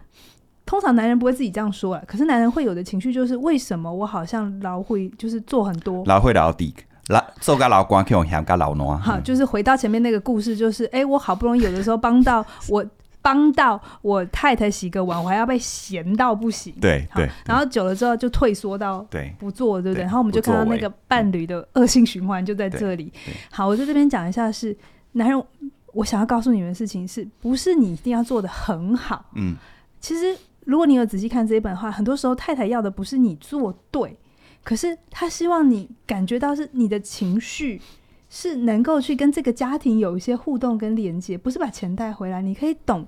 [0.67, 6.75] 通常男人不会自己这样说了，可是男人会有的情绪就是：为什么我好像老会就是做很多老会老底。
[7.09, 8.91] 老做个老官，可以养个老奴。
[8.97, 12.85] 好，就是回到前面那个故事，就是哎、欸，我好不容易有的时候帮到我，
[13.21, 16.75] 帮到我太太洗个碗，我还要被嫌到不行。
[16.81, 20.03] 对对，然后久了之后就退缩到对不做，对不对？
[20.03, 23.13] 然后我们就看到那个伴侣的恶性循环就在这里。
[23.51, 24.77] 好，我在这边讲一下是，是
[25.13, 25.45] 男人，
[25.93, 29.27] 我想要告诉你们的事情是，是不是你一定要做的很好？
[29.35, 29.57] 嗯，
[30.01, 34.17] 其实如果你有仔细看这一本的话，很多时候太太要的不是你做对。
[34.65, 37.81] 可是他希望你感觉到是你的情绪
[38.31, 42.43] 是能够去跟这个家庭有一些互动跟连接，不是把钱带回来。
[42.43, 43.07] 你可以懂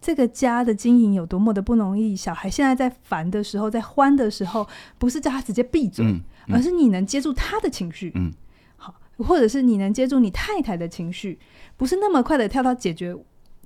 [0.00, 2.14] 这个家的经营有多么的不容易。
[2.14, 4.66] 小孩现在在烦的时候，在欢的时候，
[4.98, 8.32] 不是叫他直接闭嘴，嗯嗯，而是你能接住他的情绪，嗯，
[8.76, 11.38] 好，或者是你能接住你太太的情绪，
[11.76, 13.16] 不是那么快的跳到解决。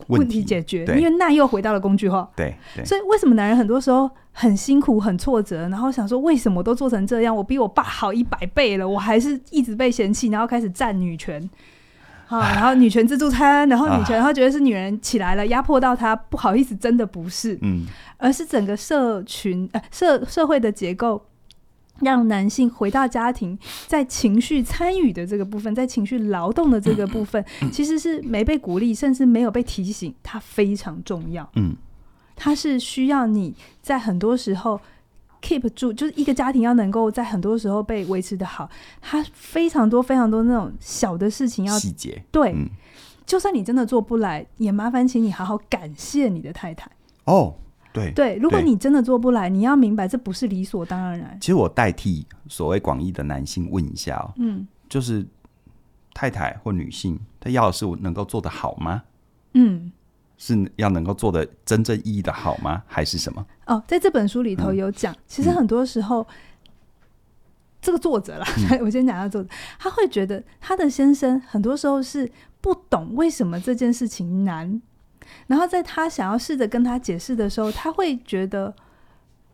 [0.08, 2.28] 问题解决，因为那又回到了工具化。
[2.36, 7.34] 对，对，所以为什么男人很多时候很辛苦、很挫折，然后想说为什么都做成这样？
[7.34, 11.40] 我比我爸好一百倍了，我还是一直被嫌弃，然后开始占女权，
[12.28, 17.86] 啊，然后女权自助餐，然后女权，然后觉得是女人起来了，压迫到他，不好意思，真的不是，嗯，
[18.16, 21.22] 而是整个社群呃社社会的结构。
[22.00, 31.48] 让男性回到家庭，在情绪参与的这个部分，在情绪劳动的这个部分，其实是没被鼓励，甚至没有被提醒，它非常重要。
[31.56, 31.76] 嗯，
[32.34, 34.80] 它是需要你在很多时候
[35.42, 38.68] keep 住，就是一个家庭要能够在很多时候被维持的好，
[39.00, 42.22] 它非常多非常多那种小的事情要细节。
[42.30, 42.54] 对，
[43.26, 46.90] 就算你真的做不来，也麻烦请你好好感谢你的太太。
[47.24, 47.54] 哦。
[47.92, 51.36] 对对，如果你真的做不来，你要明白这不是理所当然。
[51.40, 55.26] 其实我代替所谓广义的男性问一下哦，嗯，就是
[56.14, 59.02] 太太或女性，她要的是我能够做得好吗？
[59.54, 59.90] 嗯，
[60.38, 62.82] 是要能够做的真正意义的好吗？
[62.86, 63.44] 还是什么？
[63.66, 66.26] 哦，在这本书里头有讲，嗯，其实很多时候，嗯，
[67.82, 74.80] 这个作者啦，嗯， 我先讲下作者，他会觉得他的先生很多时候是不懂为什么这件事情难。
[75.46, 78.74] 然后在他想要试着跟他解释的时候，他会觉得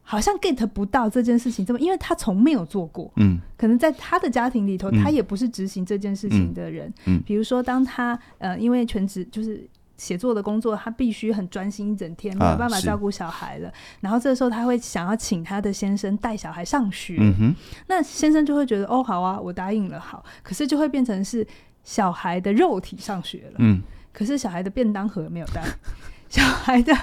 [0.03, 3.11] 好像 get 不到这件事情这么，因为他从没有做过。
[3.17, 6.93] 嗯，可能在他的家庭里头，他也不是执行这件事情的人。
[7.07, 13.73] 嗯，比如说当他呃，因为全职就是写作的工作，他必须很专心一整天，没有办法照顾小孩了。
[14.01, 17.17] 然后这时候他会想要请他的先生带小孩上学。
[17.19, 17.55] 嗯哼，
[17.89, 20.25] 那先生就会觉得哦，好啊，我答应了，好。
[20.43, 21.45] 可是就会变成是
[21.83, 23.57] 小孩的肉体上学了。
[23.59, 23.83] 嗯。
[24.17, 25.63] 可是小孩的便当盒没有带，
[26.31, 26.95] 小孩的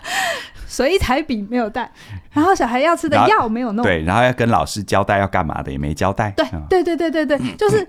[0.68, 1.92] 水彩笔没有带，
[2.34, 7.88] 然后小孩要吃的药没有弄，对，然后要跟老师交代要干嘛的也没交代，对，对，对，对，对，对，就是，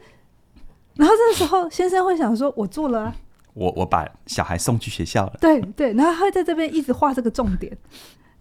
[0.96, 3.16] 然后这个时候先生会想说：“我做了啊，
[3.54, 5.32] 我我把小孩送去学校了。
[5.40, 7.74] 对对，然后他会在这边一直画这个重点。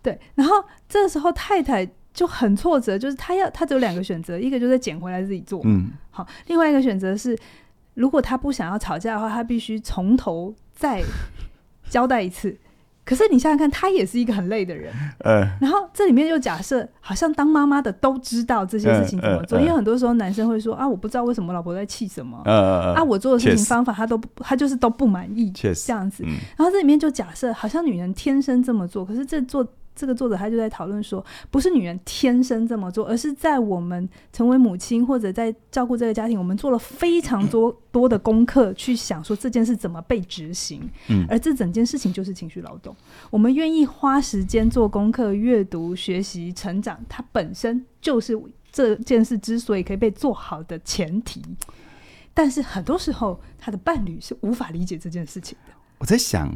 [0.02, 7.38] 对，然后这个时候太太就很挫折，就是他要他只有两个选择，一个就是捡回来自己做，嗯，好，另外一个选择是，
[7.93, 11.04] 如果他不想要吵架的话，他必须从头再
[11.90, 12.56] 交代一次。
[13.06, 14.94] 可是你想想看，他也是一个很累的人，
[15.26, 25.86] 嗯，然后这里面又假设好像当妈妈的都知道这些事情怎么做，因为很多时候男生会说啊，我不知道为什么老婆在气什么，啊，我做的事情方法他都不，他就是都不满意，确实。
[25.86, 26.24] 这样子，
[26.56, 29.68] 然后这里面就假设好像女人天生这么做，可是这做。
[29.96, 40.90] 这个作者他就在讨论说，不是女人天生这么做，而是在我们成为母亲或者在照顾这个家庭，我们做了非常多 多的功课，去想说这件事怎么被执行。
[41.10, 42.96] 嗯，而这整件事情就是情绪劳动。
[43.30, 48.36] 我们愿意花时间做功课、阅读、学习、成长，它本身就是
[48.72, 51.42] 这件事之所以可以被做好的前提。
[52.34, 55.74] 但是很多时候，他的伴侣是无法理解这件事情的。
[56.00, 56.52] 我在想。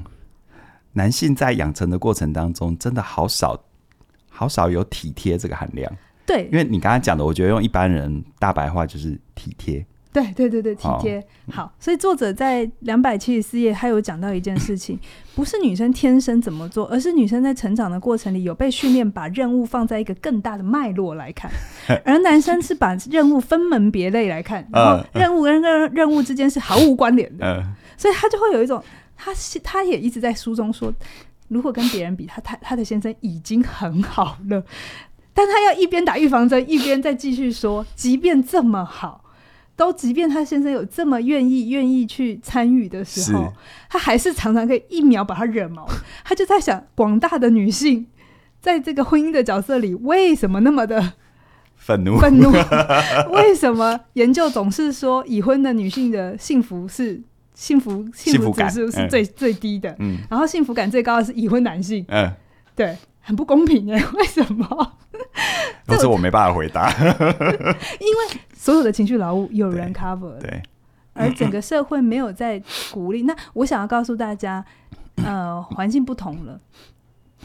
[0.97, 3.55] 男性在养成的过程当中，真的好少，
[4.31, 5.89] 好少有体贴这个含量。
[6.25, 9.85] 对，因为你刚才讲的，我觉得用一般人大白话就是体贴。
[10.11, 11.19] 对对对对，体贴。
[11.19, 14.99] 哦、好，所以作者在两百七十四页，他有讲到一件事情，
[15.35, 21.51] 不是女生天生怎么做，而是女生在成长的过程里有被训练，把任务放在一个更大的脉络来看，
[22.03, 28.83] 而男生是把任务分门别类来看，然后任务跟任任务之间是毫无关联的，嗯、所以他就会有一种。
[29.17, 30.93] 他他也一直在书中说，
[31.47, 34.63] 如果跟别人比，他他他的先生已经很好了，
[35.33, 39.23] 但他要一边打预防针，一边再继续说，即便这么好，
[39.75, 43.51] 都即便他先生有这么愿意愿意去参与的时候，
[43.89, 45.87] 他还是常常可以一秒把他惹毛。
[46.23, 48.07] 他就在想，广大的女性
[48.61, 51.13] 在这个婚姻的角色里，为什么那么的
[51.75, 52.17] 愤怒？
[52.17, 52.51] 愤怒？
[53.31, 57.21] 为什么研究总是说已婚的女性的幸福是？
[57.57, 62.31] 幸福幸福指数是最最低的，嗯，然后幸福感最高的是已婚男性，嗯，
[62.75, 64.93] 对，很不公平哎， 为什么？
[65.87, 70.61] 这是我没办法回答， 因为所有的情绪劳务有人 cover，对，
[71.13, 73.23] 而整个社会没有在鼓励。
[73.23, 74.63] 那我想要告诉大家，
[75.25, 76.61] 呃，环境不同了，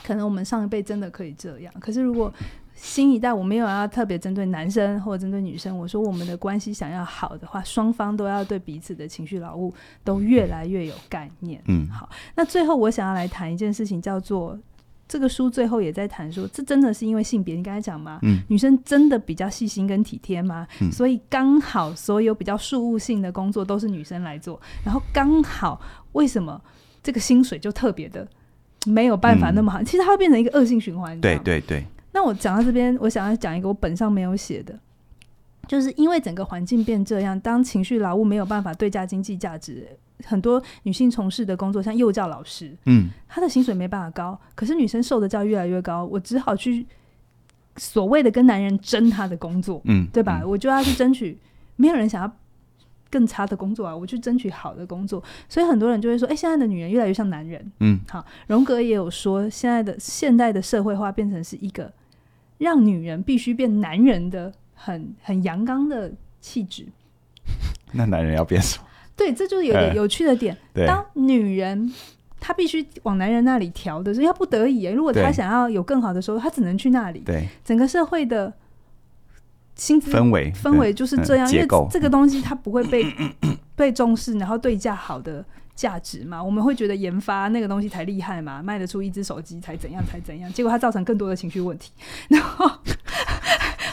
[0.05, 2.31] 可能我们上一辈真的可以这样，可是如果。
[2.75, 11.63] 新一代我没有要特别针对男生或者针对女生，我说我们的关系想要好的话，双方都要对彼此的情绪劳务都越来越有概念。
[11.67, 14.59] 嗯，好，那最后我想要来谈一件事情，叫做
[15.07, 17.55] 这个书最后也在谈说，这真的是因为性别？
[17.55, 18.19] 你刚才讲吗？
[18.23, 20.67] 嗯，女生真的比较细心跟体贴吗？
[20.81, 25.81] 嗯，所以刚好所有比较事务性的工作都是女生来做，然后刚好
[26.13, 26.61] 为什么
[27.03, 28.27] 这个薪水就特别的
[28.87, 29.81] 没有办法那么好？
[29.81, 31.21] 嗯，其实它会变成一个恶性循环。
[31.21, 31.87] 对对对。
[32.13, 34.79] 那我讲到这边，我想要讲一个我本上没有写的，
[35.67, 39.89] 就是因为整个环境变这样，当情绪劳务没有办法对价经济价值，
[40.25, 46.87] 很多女性从事的工作，像幼教老师，嗯，她的薪水没办法高，可是女生受的教育越来越高，我只好去
[47.77, 50.41] 所谓的跟男人争她的工作，嗯，对吧？
[50.43, 51.39] 嗯，我就要去争取，
[51.77, 52.31] 没有人想要
[53.11, 61.91] 更差的工作啊，我去争取好的工作，所以很多人就会说，哎，现在的女人越来越像男人，嗯，好，荣格也有说，现在的现代的社会化变成是一个。
[62.63, 66.87] 让女人必须变男人的很很阳刚的气质，
[67.93, 68.85] 那男人要变什么？
[69.17, 70.57] 对，这就是有点有趣的点。
[70.75, 71.93] 嗯、当女人
[72.41, 74.85] 她必须往男人那里调的时候，要不得已。
[74.85, 77.21] 如果她想要有更好的收入，她只能去那里。
[77.21, 78.53] 对，整个社会的
[79.77, 83.05] 薪资氛围氛围就是这样，嗯、因为这个东西它不会被
[83.75, 85.45] 被重视，然后对价好的。
[85.75, 91.91] 价值嘛，我们会觉得研发那个东西才厉害嘛，卖得出一只手机才怎样才怎样，结果它造成更多的情绪问题，
[92.29, 92.71] 然后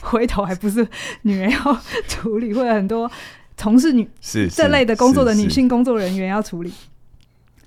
[0.01, 0.85] 回头还不是
[1.21, 3.09] 女人要处理，或者很多
[3.55, 6.73] 从事女是这类的工作的女性工作人员要处理。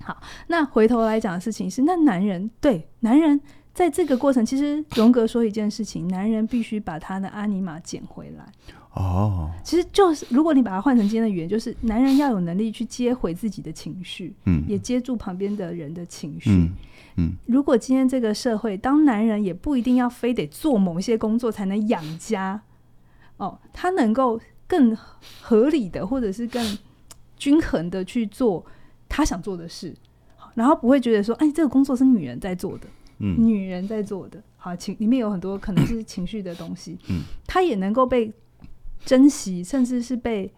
[0.03, 3.41] 好，那回头来讲的事情是，那男人对男人
[3.73, 8.45] 在这个过程，其实荣格说一件事情，男人必须把他的阿尼玛捡回来。
[8.93, 16.69] 哦，其实就是如果你把它换成今天的语言，就是男人要有能力去接回自己的情绪，嗯，也接住旁边的人的情绪，嗯，
[17.17, 22.61] 嗯，如果今天这个社会，当男人也不一定要非得做某些工作才能养家，
[23.37, 24.95] 哦，他能够更
[25.41, 26.77] 合理的或者是更
[27.35, 28.63] 均衡的去做
[29.09, 29.91] 他想做的事，
[30.53, 32.85] 然后不会觉得说，哎，这个工作是女人在做的，
[33.23, 38.31] 嗯，女人在做的，好，情里面有很多可能是 情绪的东西，嗯，他也能够被。
[39.05, 40.49] 珍惜，甚至是被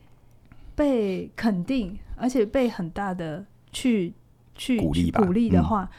[0.76, 4.14] 被肯定，而且被很大的去
[4.54, 5.90] 去鼓励鼓励的话，嗯、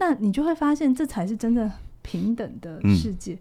[0.00, 1.72] 那你就会发现，这才是真正
[2.02, 3.32] 平等的世界。
[3.32, 3.38] 嗯、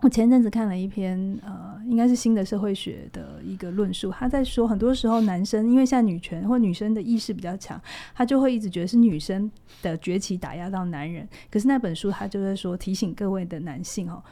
[0.00, 7.80] 我前阵子看了一篇呃，应该是新的社会学的一个论述，他在说，很多时候男生因为像女权或女生的意识比较强，
[8.14, 9.50] 他就会一直觉得是女生
[9.82, 11.28] 的崛起打压到男人。
[11.50, 14.22] 可是那本书他就在说，提醒各位的男性哦，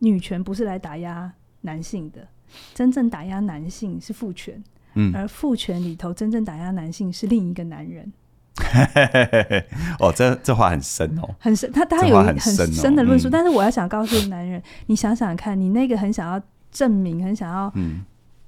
[0.00, 2.26] 女权不是来打压男性的，
[2.74, 4.60] 真正打压男性是父权，
[4.94, 8.12] 嗯，而父权里头真正打压男性是另一个男人。
[9.98, 11.72] 哦，这这话很深哦，很深。
[11.72, 16.40] 他他有很深的论述，嗯、但是我要想告诉男人，你想想看，你那个很想要
[16.70, 18.04] 证明、很想要、嗯、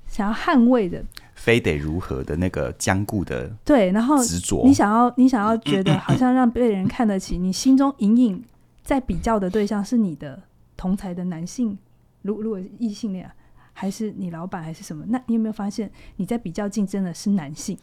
[0.06, 1.02] 想要捍卫的，
[1.34, 8.44] 非得如何的那个坚固的对，然后执着，你想要你想要觉得好像让被人看得起，你心中隐隐
[8.82, 10.42] 在比较的对象是你的
[10.76, 11.78] 同才的男性，
[12.22, 13.30] 如如果异性恋，
[13.72, 15.04] 还是你老板，还是什么？
[15.08, 17.76] 那你有没有发现你在比较竞争的是男性？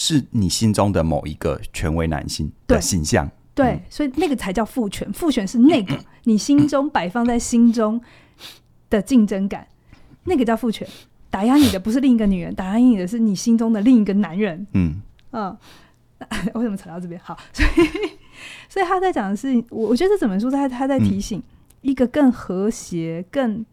[0.00, 5.12] 是你心中的某一个权威男性的形象，对，所以那个才叫父权。
[5.12, 8.00] 父权是那个 你心中摆放在心中
[8.88, 9.66] 的竞争感，
[10.22, 10.86] 那个叫父权。
[11.30, 14.64] 打压你的不是另一个女人，打压你的是你心中的另一个男人。
[14.74, 15.58] 嗯嗯，
[16.54, 17.20] 为什么扯到这边？
[17.20, 17.88] 好， 所以
[18.68, 21.42] 所以他在讲的是，我我觉得这本书他他在提醒
[21.80, 23.66] 一个更和谐、更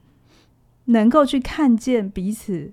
[0.85, 2.71] 能够去看见彼此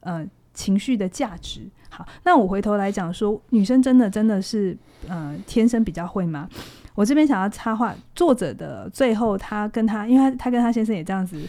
[0.00, 1.68] 呃情绪的价值。
[1.96, 4.76] 好，那我回头来讲说，女生真的真的是，
[5.06, 6.48] 呃，天生比较会吗？
[6.96, 11.40] 我这边想要插话，作者的最后，他跟他，因为他他跟他先生也这样子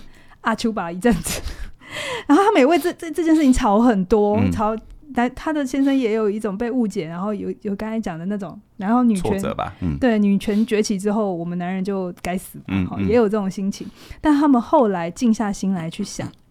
[0.42, 1.42] 阿丘吧一阵子，
[2.28, 4.76] 然后他们也为这这这件事情吵很多，嗯、吵，
[5.16, 13.88] 但他的先生也有一种被误解，然后有有刚才讲的那种，然后女权吧，嗯、对女权崛起之后，我们男人就该死，嗯，嗯，也有这种心情，
[14.22, 16.32] 但他们后来静下心来去想。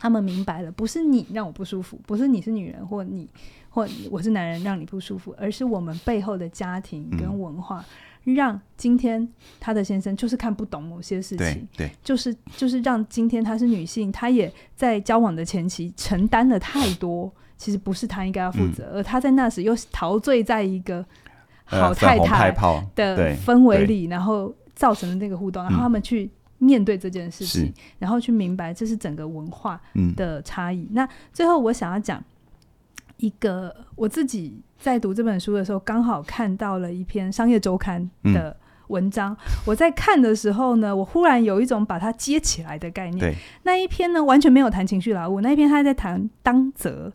[0.00, 3.28] 他们明白了，不是你让我不舒服，不是你是女人或你
[3.68, 7.84] 或我是男人让你不舒服，而是我们背后的家庭跟文化，
[8.24, 9.28] 嗯、让今天
[9.60, 11.90] 他的先生就是看不懂某些事情，对，对。
[12.02, 21.04] 就是就是让今天她是女性，她也在交往的前期承担了太多，其实不是她应该要负责，嗯、而她在那时又陶醉在一个
[21.66, 22.50] 好太太
[22.94, 26.30] 的氛围里，然后造成了那个互动，然后他们去。
[26.60, 29.80] 面对这件事情，然后去明白这是整个文化
[30.14, 30.82] 的差异。
[30.82, 32.22] 嗯、那最后我想要讲
[33.16, 38.54] 一个，我自己在读这本书的时候，刚好看到了一篇商业周刊的
[38.88, 39.32] 文章。
[39.32, 39.36] 嗯、
[39.66, 43.34] 我在看的时候呢，我忽然有一种把它接起来的概念。
[43.62, 47.10] 那一篇呢，完全没有谈情绪劳务，那一篇他在谈当责。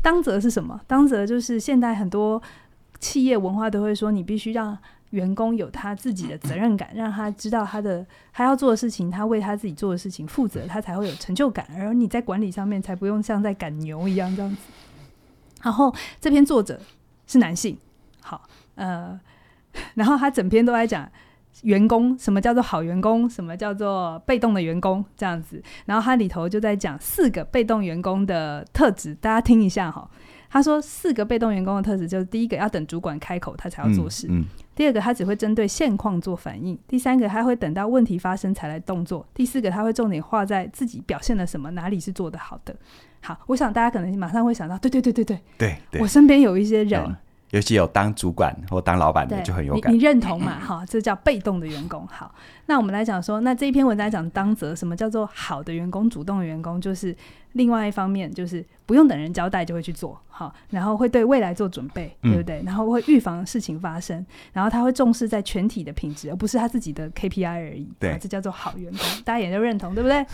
[0.00, 0.80] 当责是什么？
[0.86, 2.42] 当责就是现在很多
[2.98, 4.78] 企业文化都会说，你必须让。
[5.12, 11.66] 员工有他自己的责任感，让他知道他的他要做的事情，他为他自己做的事情负责，他才会有成就感。
[11.76, 14.56] 而你在管理上面，才不用像在赶牛一样这样子。
[15.62, 16.80] 然后这篇作者
[17.26, 17.76] 是男性，
[18.20, 18.42] 好，
[18.74, 19.20] 呃，
[19.94, 21.06] 然后他整篇都在讲
[21.60, 25.62] 员工，什么叫做好员工，什么叫做被动的员工这样子。
[25.84, 30.10] 然后他里头就在讲四个被动员工的特质，大家听一下哈。
[30.48, 34.28] 他说四个被动员工的特质，就是第一个要等主管开口，他才要做事。
[34.74, 42.74] 第二个，他只会针对现况做反应；第三个，他会等到问题发生才来动作；第四个，他会重点画在自己表现了什么，哪里是做得好的。
[43.20, 47.16] 好，我想大家可能马上会想到，对对对对对，对，对我身边有一些人。
[47.52, 50.58] 尤其有当主管或当老板的就很有感，你，你认同嘛？
[50.64, 52.06] 哈，这叫被动的员工。
[52.06, 52.34] 好，
[52.64, 56.08] 那我们来讲说，那这一篇文章讲当责，什么叫做好的员工？
[56.08, 57.14] 主动的员工就是
[57.52, 62.62] 另外一方面，就是不用等人交代就会去做，好，然后会对未来做准备，对不对？
[62.62, 64.24] 嗯、然后会预防事情发生，
[64.54, 67.86] 然后他会重视在全体的品质，而不是他自己的 KPI 而已。
[68.00, 70.24] 对，这叫做好员工，大家也都认同，对不对？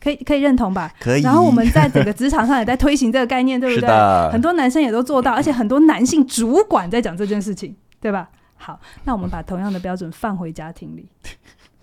[0.00, 0.92] 可以可以认同吧？
[1.00, 1.22] 可以。
[1.22, 3.88] 然后我们在整个职场上也在推行这个概念，对不对？
[3.88, 8.28] 的很多男生也都做到，而且很多男性主管在讲这件事情，对吧？
[8.56, 11.06] 好，那我们把同样的标准放回家庭里，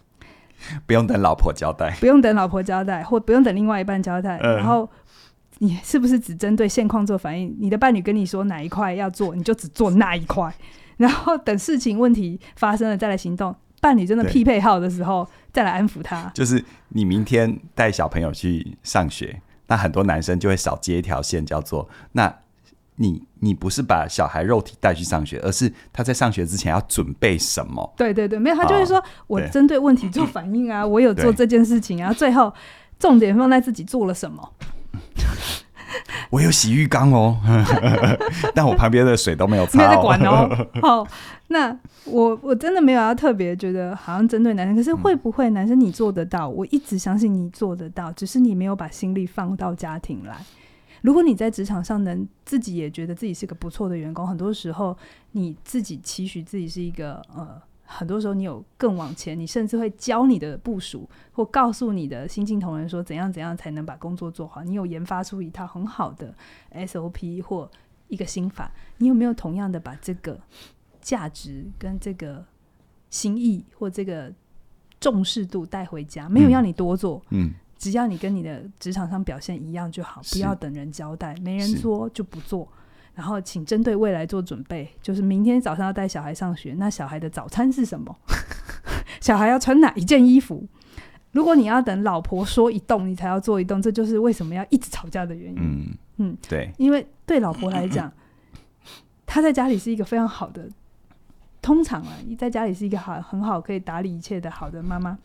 [0.87, 4.37] 不用等老婆交代，不用等老婆交代，或不用等另外一半交代。
[4.37, 4.89] 呃、然后
[5.59, 7.55] 你是不是只针对现况做反应？
[7.59, 10.51] 你的伴侣跟你说哪一块要做，你就只做那一块，
[10.97, 13.55] 然后等事情问题发生了再来行动。
[13.79, 16.31] 伴侣真的匹配好的时候，再来安抚他。
[16.35, 22.33] 就是你明天带小朋友去上学，那很多男生就会少接一条线，叫做：那
[22.95, 27.93] 你你不是把小孩肉体带去上学，而是他在上学之前要准备什么？
[27.97, 32.53] 对对对，没有，他就会说、哦、我针对问题做反应啊，我有做这件事情啊，最后
[32.99, 34.53] 重点放在自己做了什么。
[36.29, 37.37] 我有洗浴缸哦，
[38.55, 40.67] 但我旁边的水都没有擦、哦，没有在管哦。
[40.81, 41.07] 好，
[41.47, 46.47] 那我我真的没有要特别觉得好像针对男生，可是会不会男生你做得到？
[46.47, 50.37] 我一直相信你做得到，只是你没有把心力放到家庭来。
[51.01, 54.97] 如果你在职场上能自己也觉得自己是个不错的员工，很多时候
[55.31, 57.61] 你自己期许自己是一个呃。
[57.91, 64.63] 很多时候你有更往前，你甚至会教你的部署或告诉你的新进同仁说怎样怎样才能把工作做好。
[64.63, 66.33] 你有研发出一套很好的
[66.73, 67.69] SOP 或
[68.07, 70.39] 一个心法，你有没有同样的把这个
[71.01, 72.43] 价值跟这个
[73.09, 74.33] 心意或这个
[74.99, 76.29] 重视度带回家？
[76.29, 82.67] 没有要你多做，嗯，只要你跟你的职场上表现一样就好，不要等人交代，没人说就不做。
[83.13, 84.89] 然后，请针对未来做准备。
[85.01, 88.15] 就是明天早上要带小孩上学，那小孩的早餐是什么？
[89.19, 90.65] 小孩要穿哪一件衣服？
[91.31, 95.59] 如果你要等老婆说一动，你才要做一动，这就是为什么要一直吵架的原因。
[95.59, 98.11] 嗯嗯，对，因为对老婆来讲，
[99.25, 100.67] 她在家里是一个非常好的，
[101.61, 105.17] 通常啊，你在家里是一个好很好可以打理一切的好的妈妈，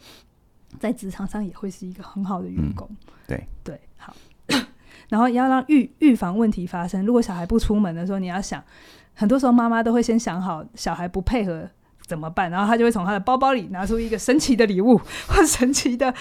[0.78, 2.89] 在职场上也会是一个很好的员工。
[2.91, 3.80] 嗯、对对，好。
[5.09, 7.04] 然后要让预预防问题发生。
[7.07, 8.62] 如果小孩不出门的时候，你要想，
[9.14, 11.68] 很多时候妈妈都会先想好小孩不配合
[12.07, 14.96] 怎么办，然后他就会从他的包包里拿出一个神奇的礼物
[15.26, 16.12] 或神奇的，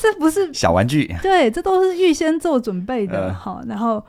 [0.00, 3.32] 这不是小玩具，对，这都是预先做准备的。
[3.34, 4.04] 好、 呃，然后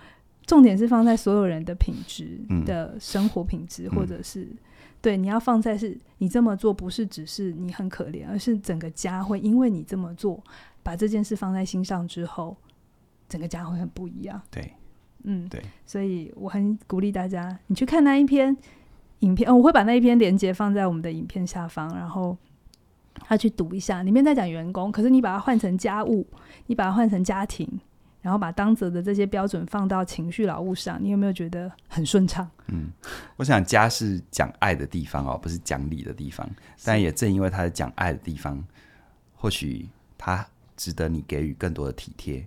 [0.46, 4.58] 重点是放在所有人的品质、嗯、的生活品质，或者是、嗯、
[5.02, 10.42] 对你要放在是你这么做不是只是你很可怜，而是整个家会因为你这么做
[10.84, 12.56] 把这件事放在心上之后。
[13.28, 14.42] 整个家会很不一样。
[14.52, 14.74] 对，
[15.24, 18.56] 嗯，对，所以我很鼓励大家，你去看那一篇
[19.20, 22.38] 影片，哦，我会把那一篇连接放在我们的影片下方，然后
[23.22, 26.28] 他去读一下，里面在讲员工，可是你把它换成家务，
[26.68, 27.68] 你把它换成家庭，
[28.22, 32.48] 然后把当责的这些标准放到情绪劳务上，你有没有觉得很顺畅？
[32.68, 32.92] 嗯，
[33.38, 36.48] 我想家是讲爱的地方哦，不是讲理的地方，
[36.84, 38.64] 但也正因为它是讲爱的地方，
[39.34, 40.46] 或许它
[40.76, 42.46] 值得你给予更多的体贴。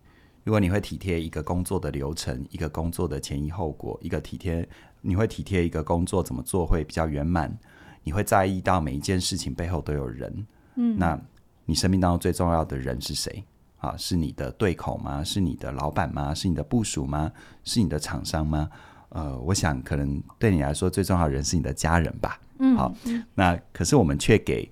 [0.49, 4.67] 如果你会体贴一个工作的流程，一个工作的前因后果，一个体贴，
[5.03, 7.55] 你会体贴一个工作怎么做会比较圆满，
[8.03, 10.47] 你会在意到每一件事情背后都有人，
[10.77, 11.21] 嗯，那
[11.67, 13.45] 你生命当中最重要的人是谁？
[13.77, 15.23] 啊，是你的对口吗？
[15.23, 16.33] 是你的老板吗？
[16.33, 17.31] 是你的部署吗？
[17.63, 18.71] 是你的厂商吗？
[19.11, 22.41] 呃，我想可能对你来说最重要的人是你的家人吧。
[22.59, 22.91] 嗯，好，
[23.35, 24.67] 那可是我们却给，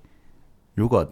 [0.72, 1.06] 如果。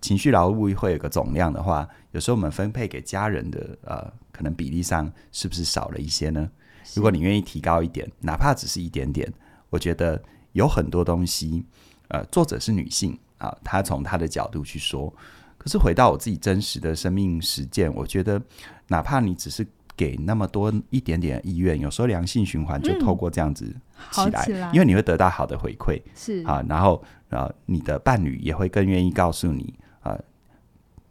[0.00, 6.50] 情绪劳务会有个总量的话，有时候我们分配给家人的呃，可能比例上是不是少了一些呢？
[6.94, 9.30] 如果你愿意提高一点，哪怕只是一点点，
[9.68, 10.20] 我觉得
[10.52, 11.64] 有很多东西，
[12.08, 15.12] 呃，作者是女性啊，她从她的角度去说。
[15.58, 18.40] 可是回到我自己真实的生命实践，我觉得
[18.88, 23.66] 哪怕你只是给那么多一点点意愿，有时候良性循环就透过这样子
[24.10, 29.74] 起来，嗯、起来，因为你会得到好的回馈，是啊，然后呃，你的伴侣也会更愿意告诉你。
[30.02, 30.18] 呃，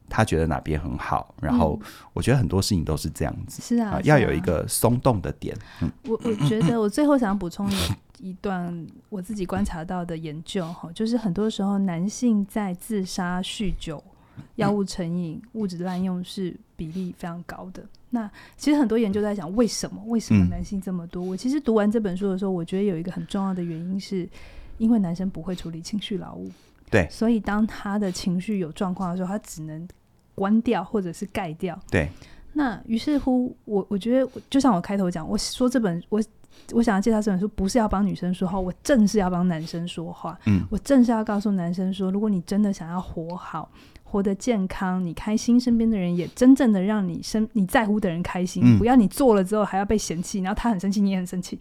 [0.09, 1.79] 他觉得哪边很好，然后
[2.13, 5.55] 我觉得很多事情都是这样子，是啊，呃、要有一个松动的点。
[5.81, 14.03] 嗯、我我觉得我最后想补充一一段我自己观察到的研究哈，就是很多时候男性在自杀、酗酒、
[14.55, 17.83] 药物成瘾、物质滥用是比例非常高的。
[18.09, 20.01] 那其实很多研究在讲为什么？
[20.07, 21.23] 为什么男性这么多？
[21.23, 24.27] 嗯、我其实读完这本书的时候，我觉得有一个很重要的原因，是
[24.79, 26.49] 因为男生不会处理情绪劳务。
[26.89, 29.87] 对，所以当他的情绪有状况的时候，他只能
[30.35, 31.79] 关掉或者是盖掉。
[31.91, 32.09] 对，
[32.53, 36.21] 那于是乎，我我觉得就像我开头讲，我说这本我
[36.73, 40.37] 我想要介绍这本书，不是要帮女生说话，我正是要帮男生说话。
[40.45, 43.71] 嗯，我正是要告诉男生说，如果你真的想要活好、
[44.03, 51.57] 活得健康，你开心，身边的人也真正的让你身你在乎的人开心，嗯、不要你做了之后还要被嫌弃，然后他很生气，你也很生气。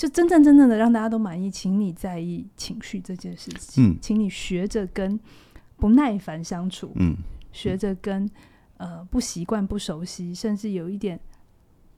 [0.00, 3.84] 就真正真正的让大家都满意，请你在意情绪这件事情。
[3.84, 5.20] 嗯，请你学着跟
[5.76, 6.90] 不耐烦相处。
[6.94, 7.14] 嗯，
[7.52, 8.26] 学着跟
[8.78, 11.20] 呃不习惯、不熟悉，甚至有一点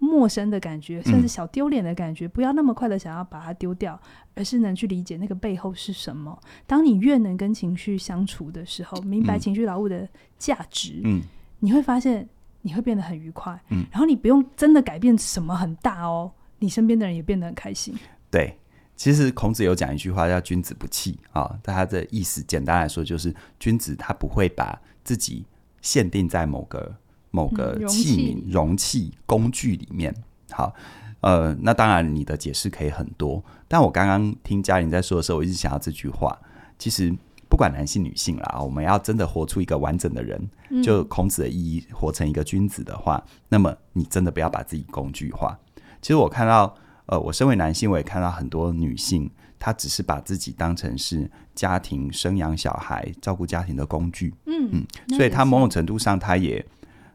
[0.01, 3.97] 陌生的感觉，甚至小丢脸的感觉，嗯，不要那么快的想要把它丢掉，
[4.35, 6.37] 而是能去理解那个背后是什么。
[6.67, 11.23] 当你越能跟情绪相处的时候，明白情绪劳务的价值，嗯，
[11.61, 12.29] 你会发现
[12.63, 13.57] 你会变得很愉快。
[13.69, 16.33] 嗯，然后你不用真的改变什么很大哦。
[16.63, 17.93] 你身边的人也变得很开心。
[18.31, 18.57] 对，
[18.97, 25.45] 其实孔子有讲一句话叫“君子不器”啊，他的意思简单来说就是，君子他不会把自己
[25.81, 26.95] 限定在某个
[27.33, 30.15] 某个器皿、嗯、容器、工具里面。
[30.53, 30.73] 好，
[31.21, 36.39] 呃，那当然你的解释可以很多，但我刚刚听嘉玲在说的时候，我一直想到这句话。
[36.79, 37.13] 其实
[37.49, 45.59] 不管男性女性啦，我们要真的活出一个完整的人，嗯、就孔子的意义，活成一个君子的话，那么你真的不要把自己工具化。
[46.03, 46.75] 其实我看到，
[47.07, 54.35] 呃，我身为男性，我也看到很多女性，她只是把自己当成是家庭生养小孩、照顾家庭的工具。
[54.47, 56.63] 嗯嗯，所以她某种程度上，她也，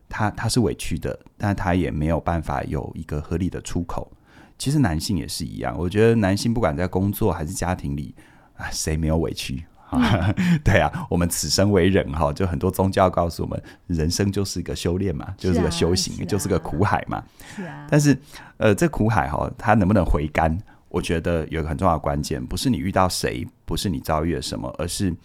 [0.07, 4.09] 她她是委屈的，但她也没有办法有一个合理的出口。
[4.57, 8.15] 其实男性也是一样，我觉得男性不管在工作还是家庭里
[8.55, 10.33] 啊，谁没有委屈啊，
[10.63, 17.23] 对啊，我们此生为人哈，就很多宗教告诉我们，人生就是一个修炼嘛，就是个修行，就是个苦海嘛。
[17.55, 17.88] 是啊。
[17.89, 18.17] 但是，
[18.57, 20.57] 呃，这苦海哈，它能不能回甘？
[20.89, 25.15] 我觉得有一个很重要的关键，不是你遇到谁，不是你遭遇了什么，而是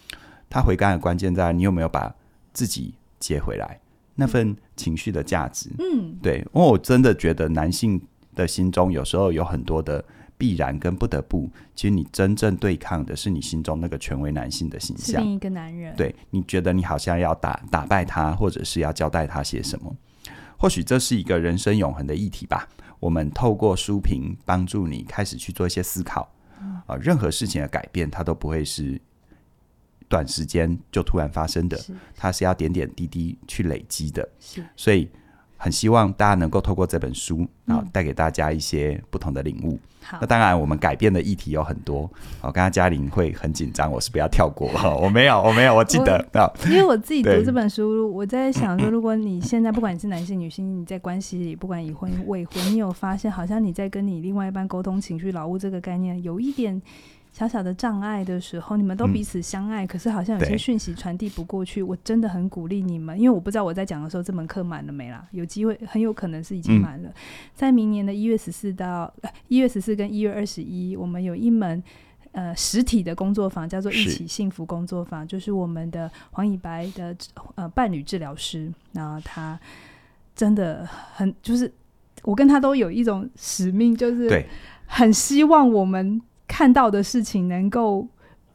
[0.48, 2.14] 它回甘的关键在你有没有把
[2.52, 3.80] 自己接回来，
[4.14, 5.70] 那份情绪的价值。
[5.78, 8.00] 嗯，对，因为我真的觉得男性
[8.34, 10.04] 的心中有时候有很多的。
[10.42, 15.94] 必然跟不得不，其实你真正对抗的是你心中那个权威男性的形象，另一个男人。
[15.94, 19.96] 对，你觉得你好像要打打败他，或者是要交代他些什么？
[20.58, 22.68] 或许这是一个人生永恒的议题吧。
[22.98, 26.22] 我们透过书评帮助你开始去做一些思考。
[26.58, 29.00] 啊、呃，任何事情的改变，它都不会是
[30.08, 31.80] 短时间就突然发生的，
[32.16, 34.28] 它是要点点滴滴去累积的。
[34.40, 35.08] 是，所以。
[35.62, 39.78] 很希望大家能够透过这本书，然后带给大家一些不同的领悟。
[40.02, 42.10] 好，那当然我们改变的议题有很多。
[42.40, 44.92] 好，刚刚嘉玲会很紧张，我是不要跳过哈。
[44.92, 46.50] 我没有， 我没有，我记得啊。
[46.66, 56.82] 因为我自己读这本书，我在想说，如果你现在不管你是男性女性，你在关系里，不管已婚未婚，你有发现好像你在跟你另外一半沟通情绪劳务这个概念有一点。
[57.32, 61.82] 小小的障碍的时候，你们都彼此相爱，嗯、可是好像有些讯息传递不过去。
[61.82, 65.26] 我真的很鼓励你们，因为我不知道我在讲的时候这门课满了没啦？
[65.30, 67.08] 有机会，很有可能是已经满了。
[67.08, 67.14] 嗯、
[67.54, 69.10] 在明年的一月十四到
[69.48, 71.82] 一月十四跟一月二十一，我们有一门
[72.32, 77.16] 呃实体的工作坊，叫做“一起幸福工作坊”，是就是我们的黄以白的
[77.54, 79.58] 呃伴侣治疗师，然后他
[80.36, 81.72] 真的很就是
[82.24, 84.44] 我跟他都有一种使命，就是
[84.84, 86.20] 很希望我们。
[86.52, 88.06] 看到的事情能够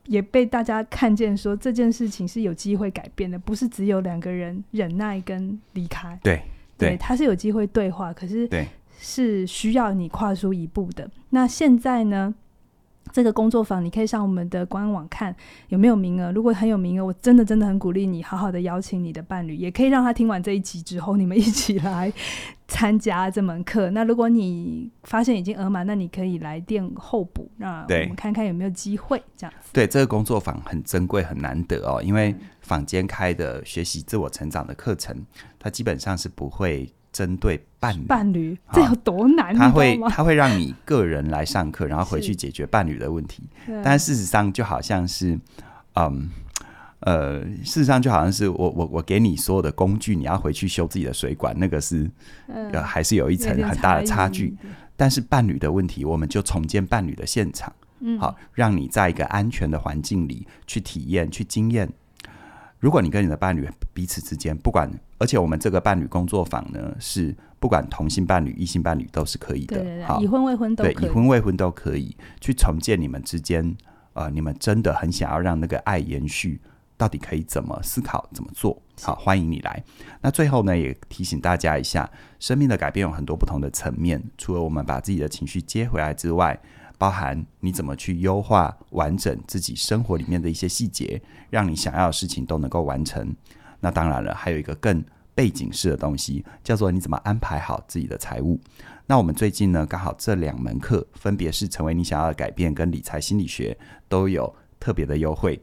[0.05, 6.17] 也被大家看见，说这件事情是有机会改变的，不是只有两个人忍耐跟离开。
[6.21, 6.43] 对
[6.77, 8.47] 对，他是有机会对话，可是
[8.99, 11.09] 是需要你跨出一步的。
[11.31, 12.35] 那现在呢？
[13.11, 15.35] 这个工作坊你可以上我们的官网看
[15.69, 16.31] 有没有名额。
[16.31, 22.11] 如果很有名额，我真的真的很鼓励你好好的邀请你的伴侣，也可以让他听完这一集之后，你们一起来
[22.67, 23.89] 参加这门课。
[23.91, 27.49] 那如果你发现已经额满，那你可以来电候补。
[27.57, 29.71] 那我们看看有没有机会这样子。
[29.73, 35.25] 对，这个工作坊很珍贵很难得哦，因为坊间开的学习自我成长的课程，
[35.57, 36.93] 它基本上是不会。
[37.17, 39.51] 针对伴侣，伴侣这有多难？
[39.55, 43.41] 他会他会让你个人来上课，然后回去解决伴侣的问题。
[43.83, 45.39] 但事实上就好像是，
[45.95, 46.29] 嗯
[46.99, 52.07] 呃，事实上就好像是我我我给你所有的工具，你要回去修自己的水管，那个是、
[52.45, 54.55] 呃、还是有一层很大的差距。
[54.95, 61.89] 但是伴侣的问题，我们就重建伴侣的现场，嗯，好，让你在一个安全的环境里去体验、去经验。
[62.79, 64.87] 如果你跟你的伴侣彼此之间，不管，
[65.17, 73.75] 而且我们这个伴侣工作坊呢，是不管同性伴侣、异性伴侣都是可以的，对对对，好，已婚未婚都可以，对，已婚未婚都可以去重建你们之间，
[74.13, 76.61] 呃，你们真的很想要让那个爱延续，
[76.95, 78.79] 到底可以怎么思考、怎么做？
[79.01, 79.83] 好，欢迎你来。
[80.21, 82.07] 那最后呢，也提醒大家一下，
[82.39, 86.59] 生命的改变有很多不同的层面，除了我们把自己的情绪接回来之外。
[86.99, 91.21] 包含你怎么去优化完整自己生活里面的一些细节，
[91.51, 93.35] 让你想要的事情都能够完成。
[93.79, 95.03] 那当然了，还有一个更
[95.35, 98.59] 背景式的东西，叫做你怎么安排好自己的财务。
[99.05, 103.77] 那我们最近呢，刚好这两门课分别是成为你想要的改变跟理财心理学
[104.09, 105.61] 都有特别的优惠。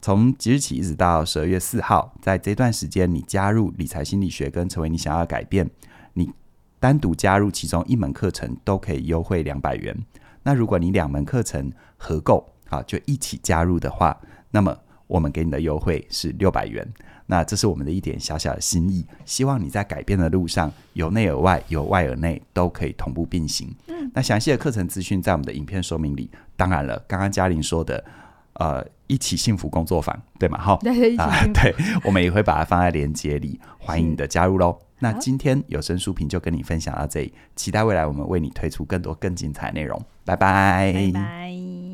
[0.00, 5.68] 从即日起一直到十二月四号，在这段时间，你加入理财心理学跟成为你想要的改变，
[6.12, 6.30] 你
[6.78, 9.96] 单独加入其中一门课程都可以优惠两百元。
[10.44, 14.16] 那如果你两门课程合购啊，就一起加入的话，
[14.50, 14.74] 那么
[15.06, 16.86] 我们给你的优惠是六百元。
[17.26, 23.74] 那这是我们的一点小小的心意，希望你在改变的路上，由内而外，由外而内，都可以同步并行。
[23.88, 26.30] 嗯，那详细的课程资讯在我们的影片说明里。
[26.56, 28.02] 当然了，刚刚嘉玲说的，
[28.54, 30.58] 呃，一起幸福工作坊，对吗？
[30.58, 31.74] 哈，对，啊，对，
[32.04, 34.78] 我们也会把它放在链接里，欢迎你的加入喽。
[35.00, 40.00] 那今天有声书评就跟你分享到这里，期待未来我们为你推出更多更精彩内容。
[40.24, 40.92] 拜拜。
[40.94, 41.85] 拜拜。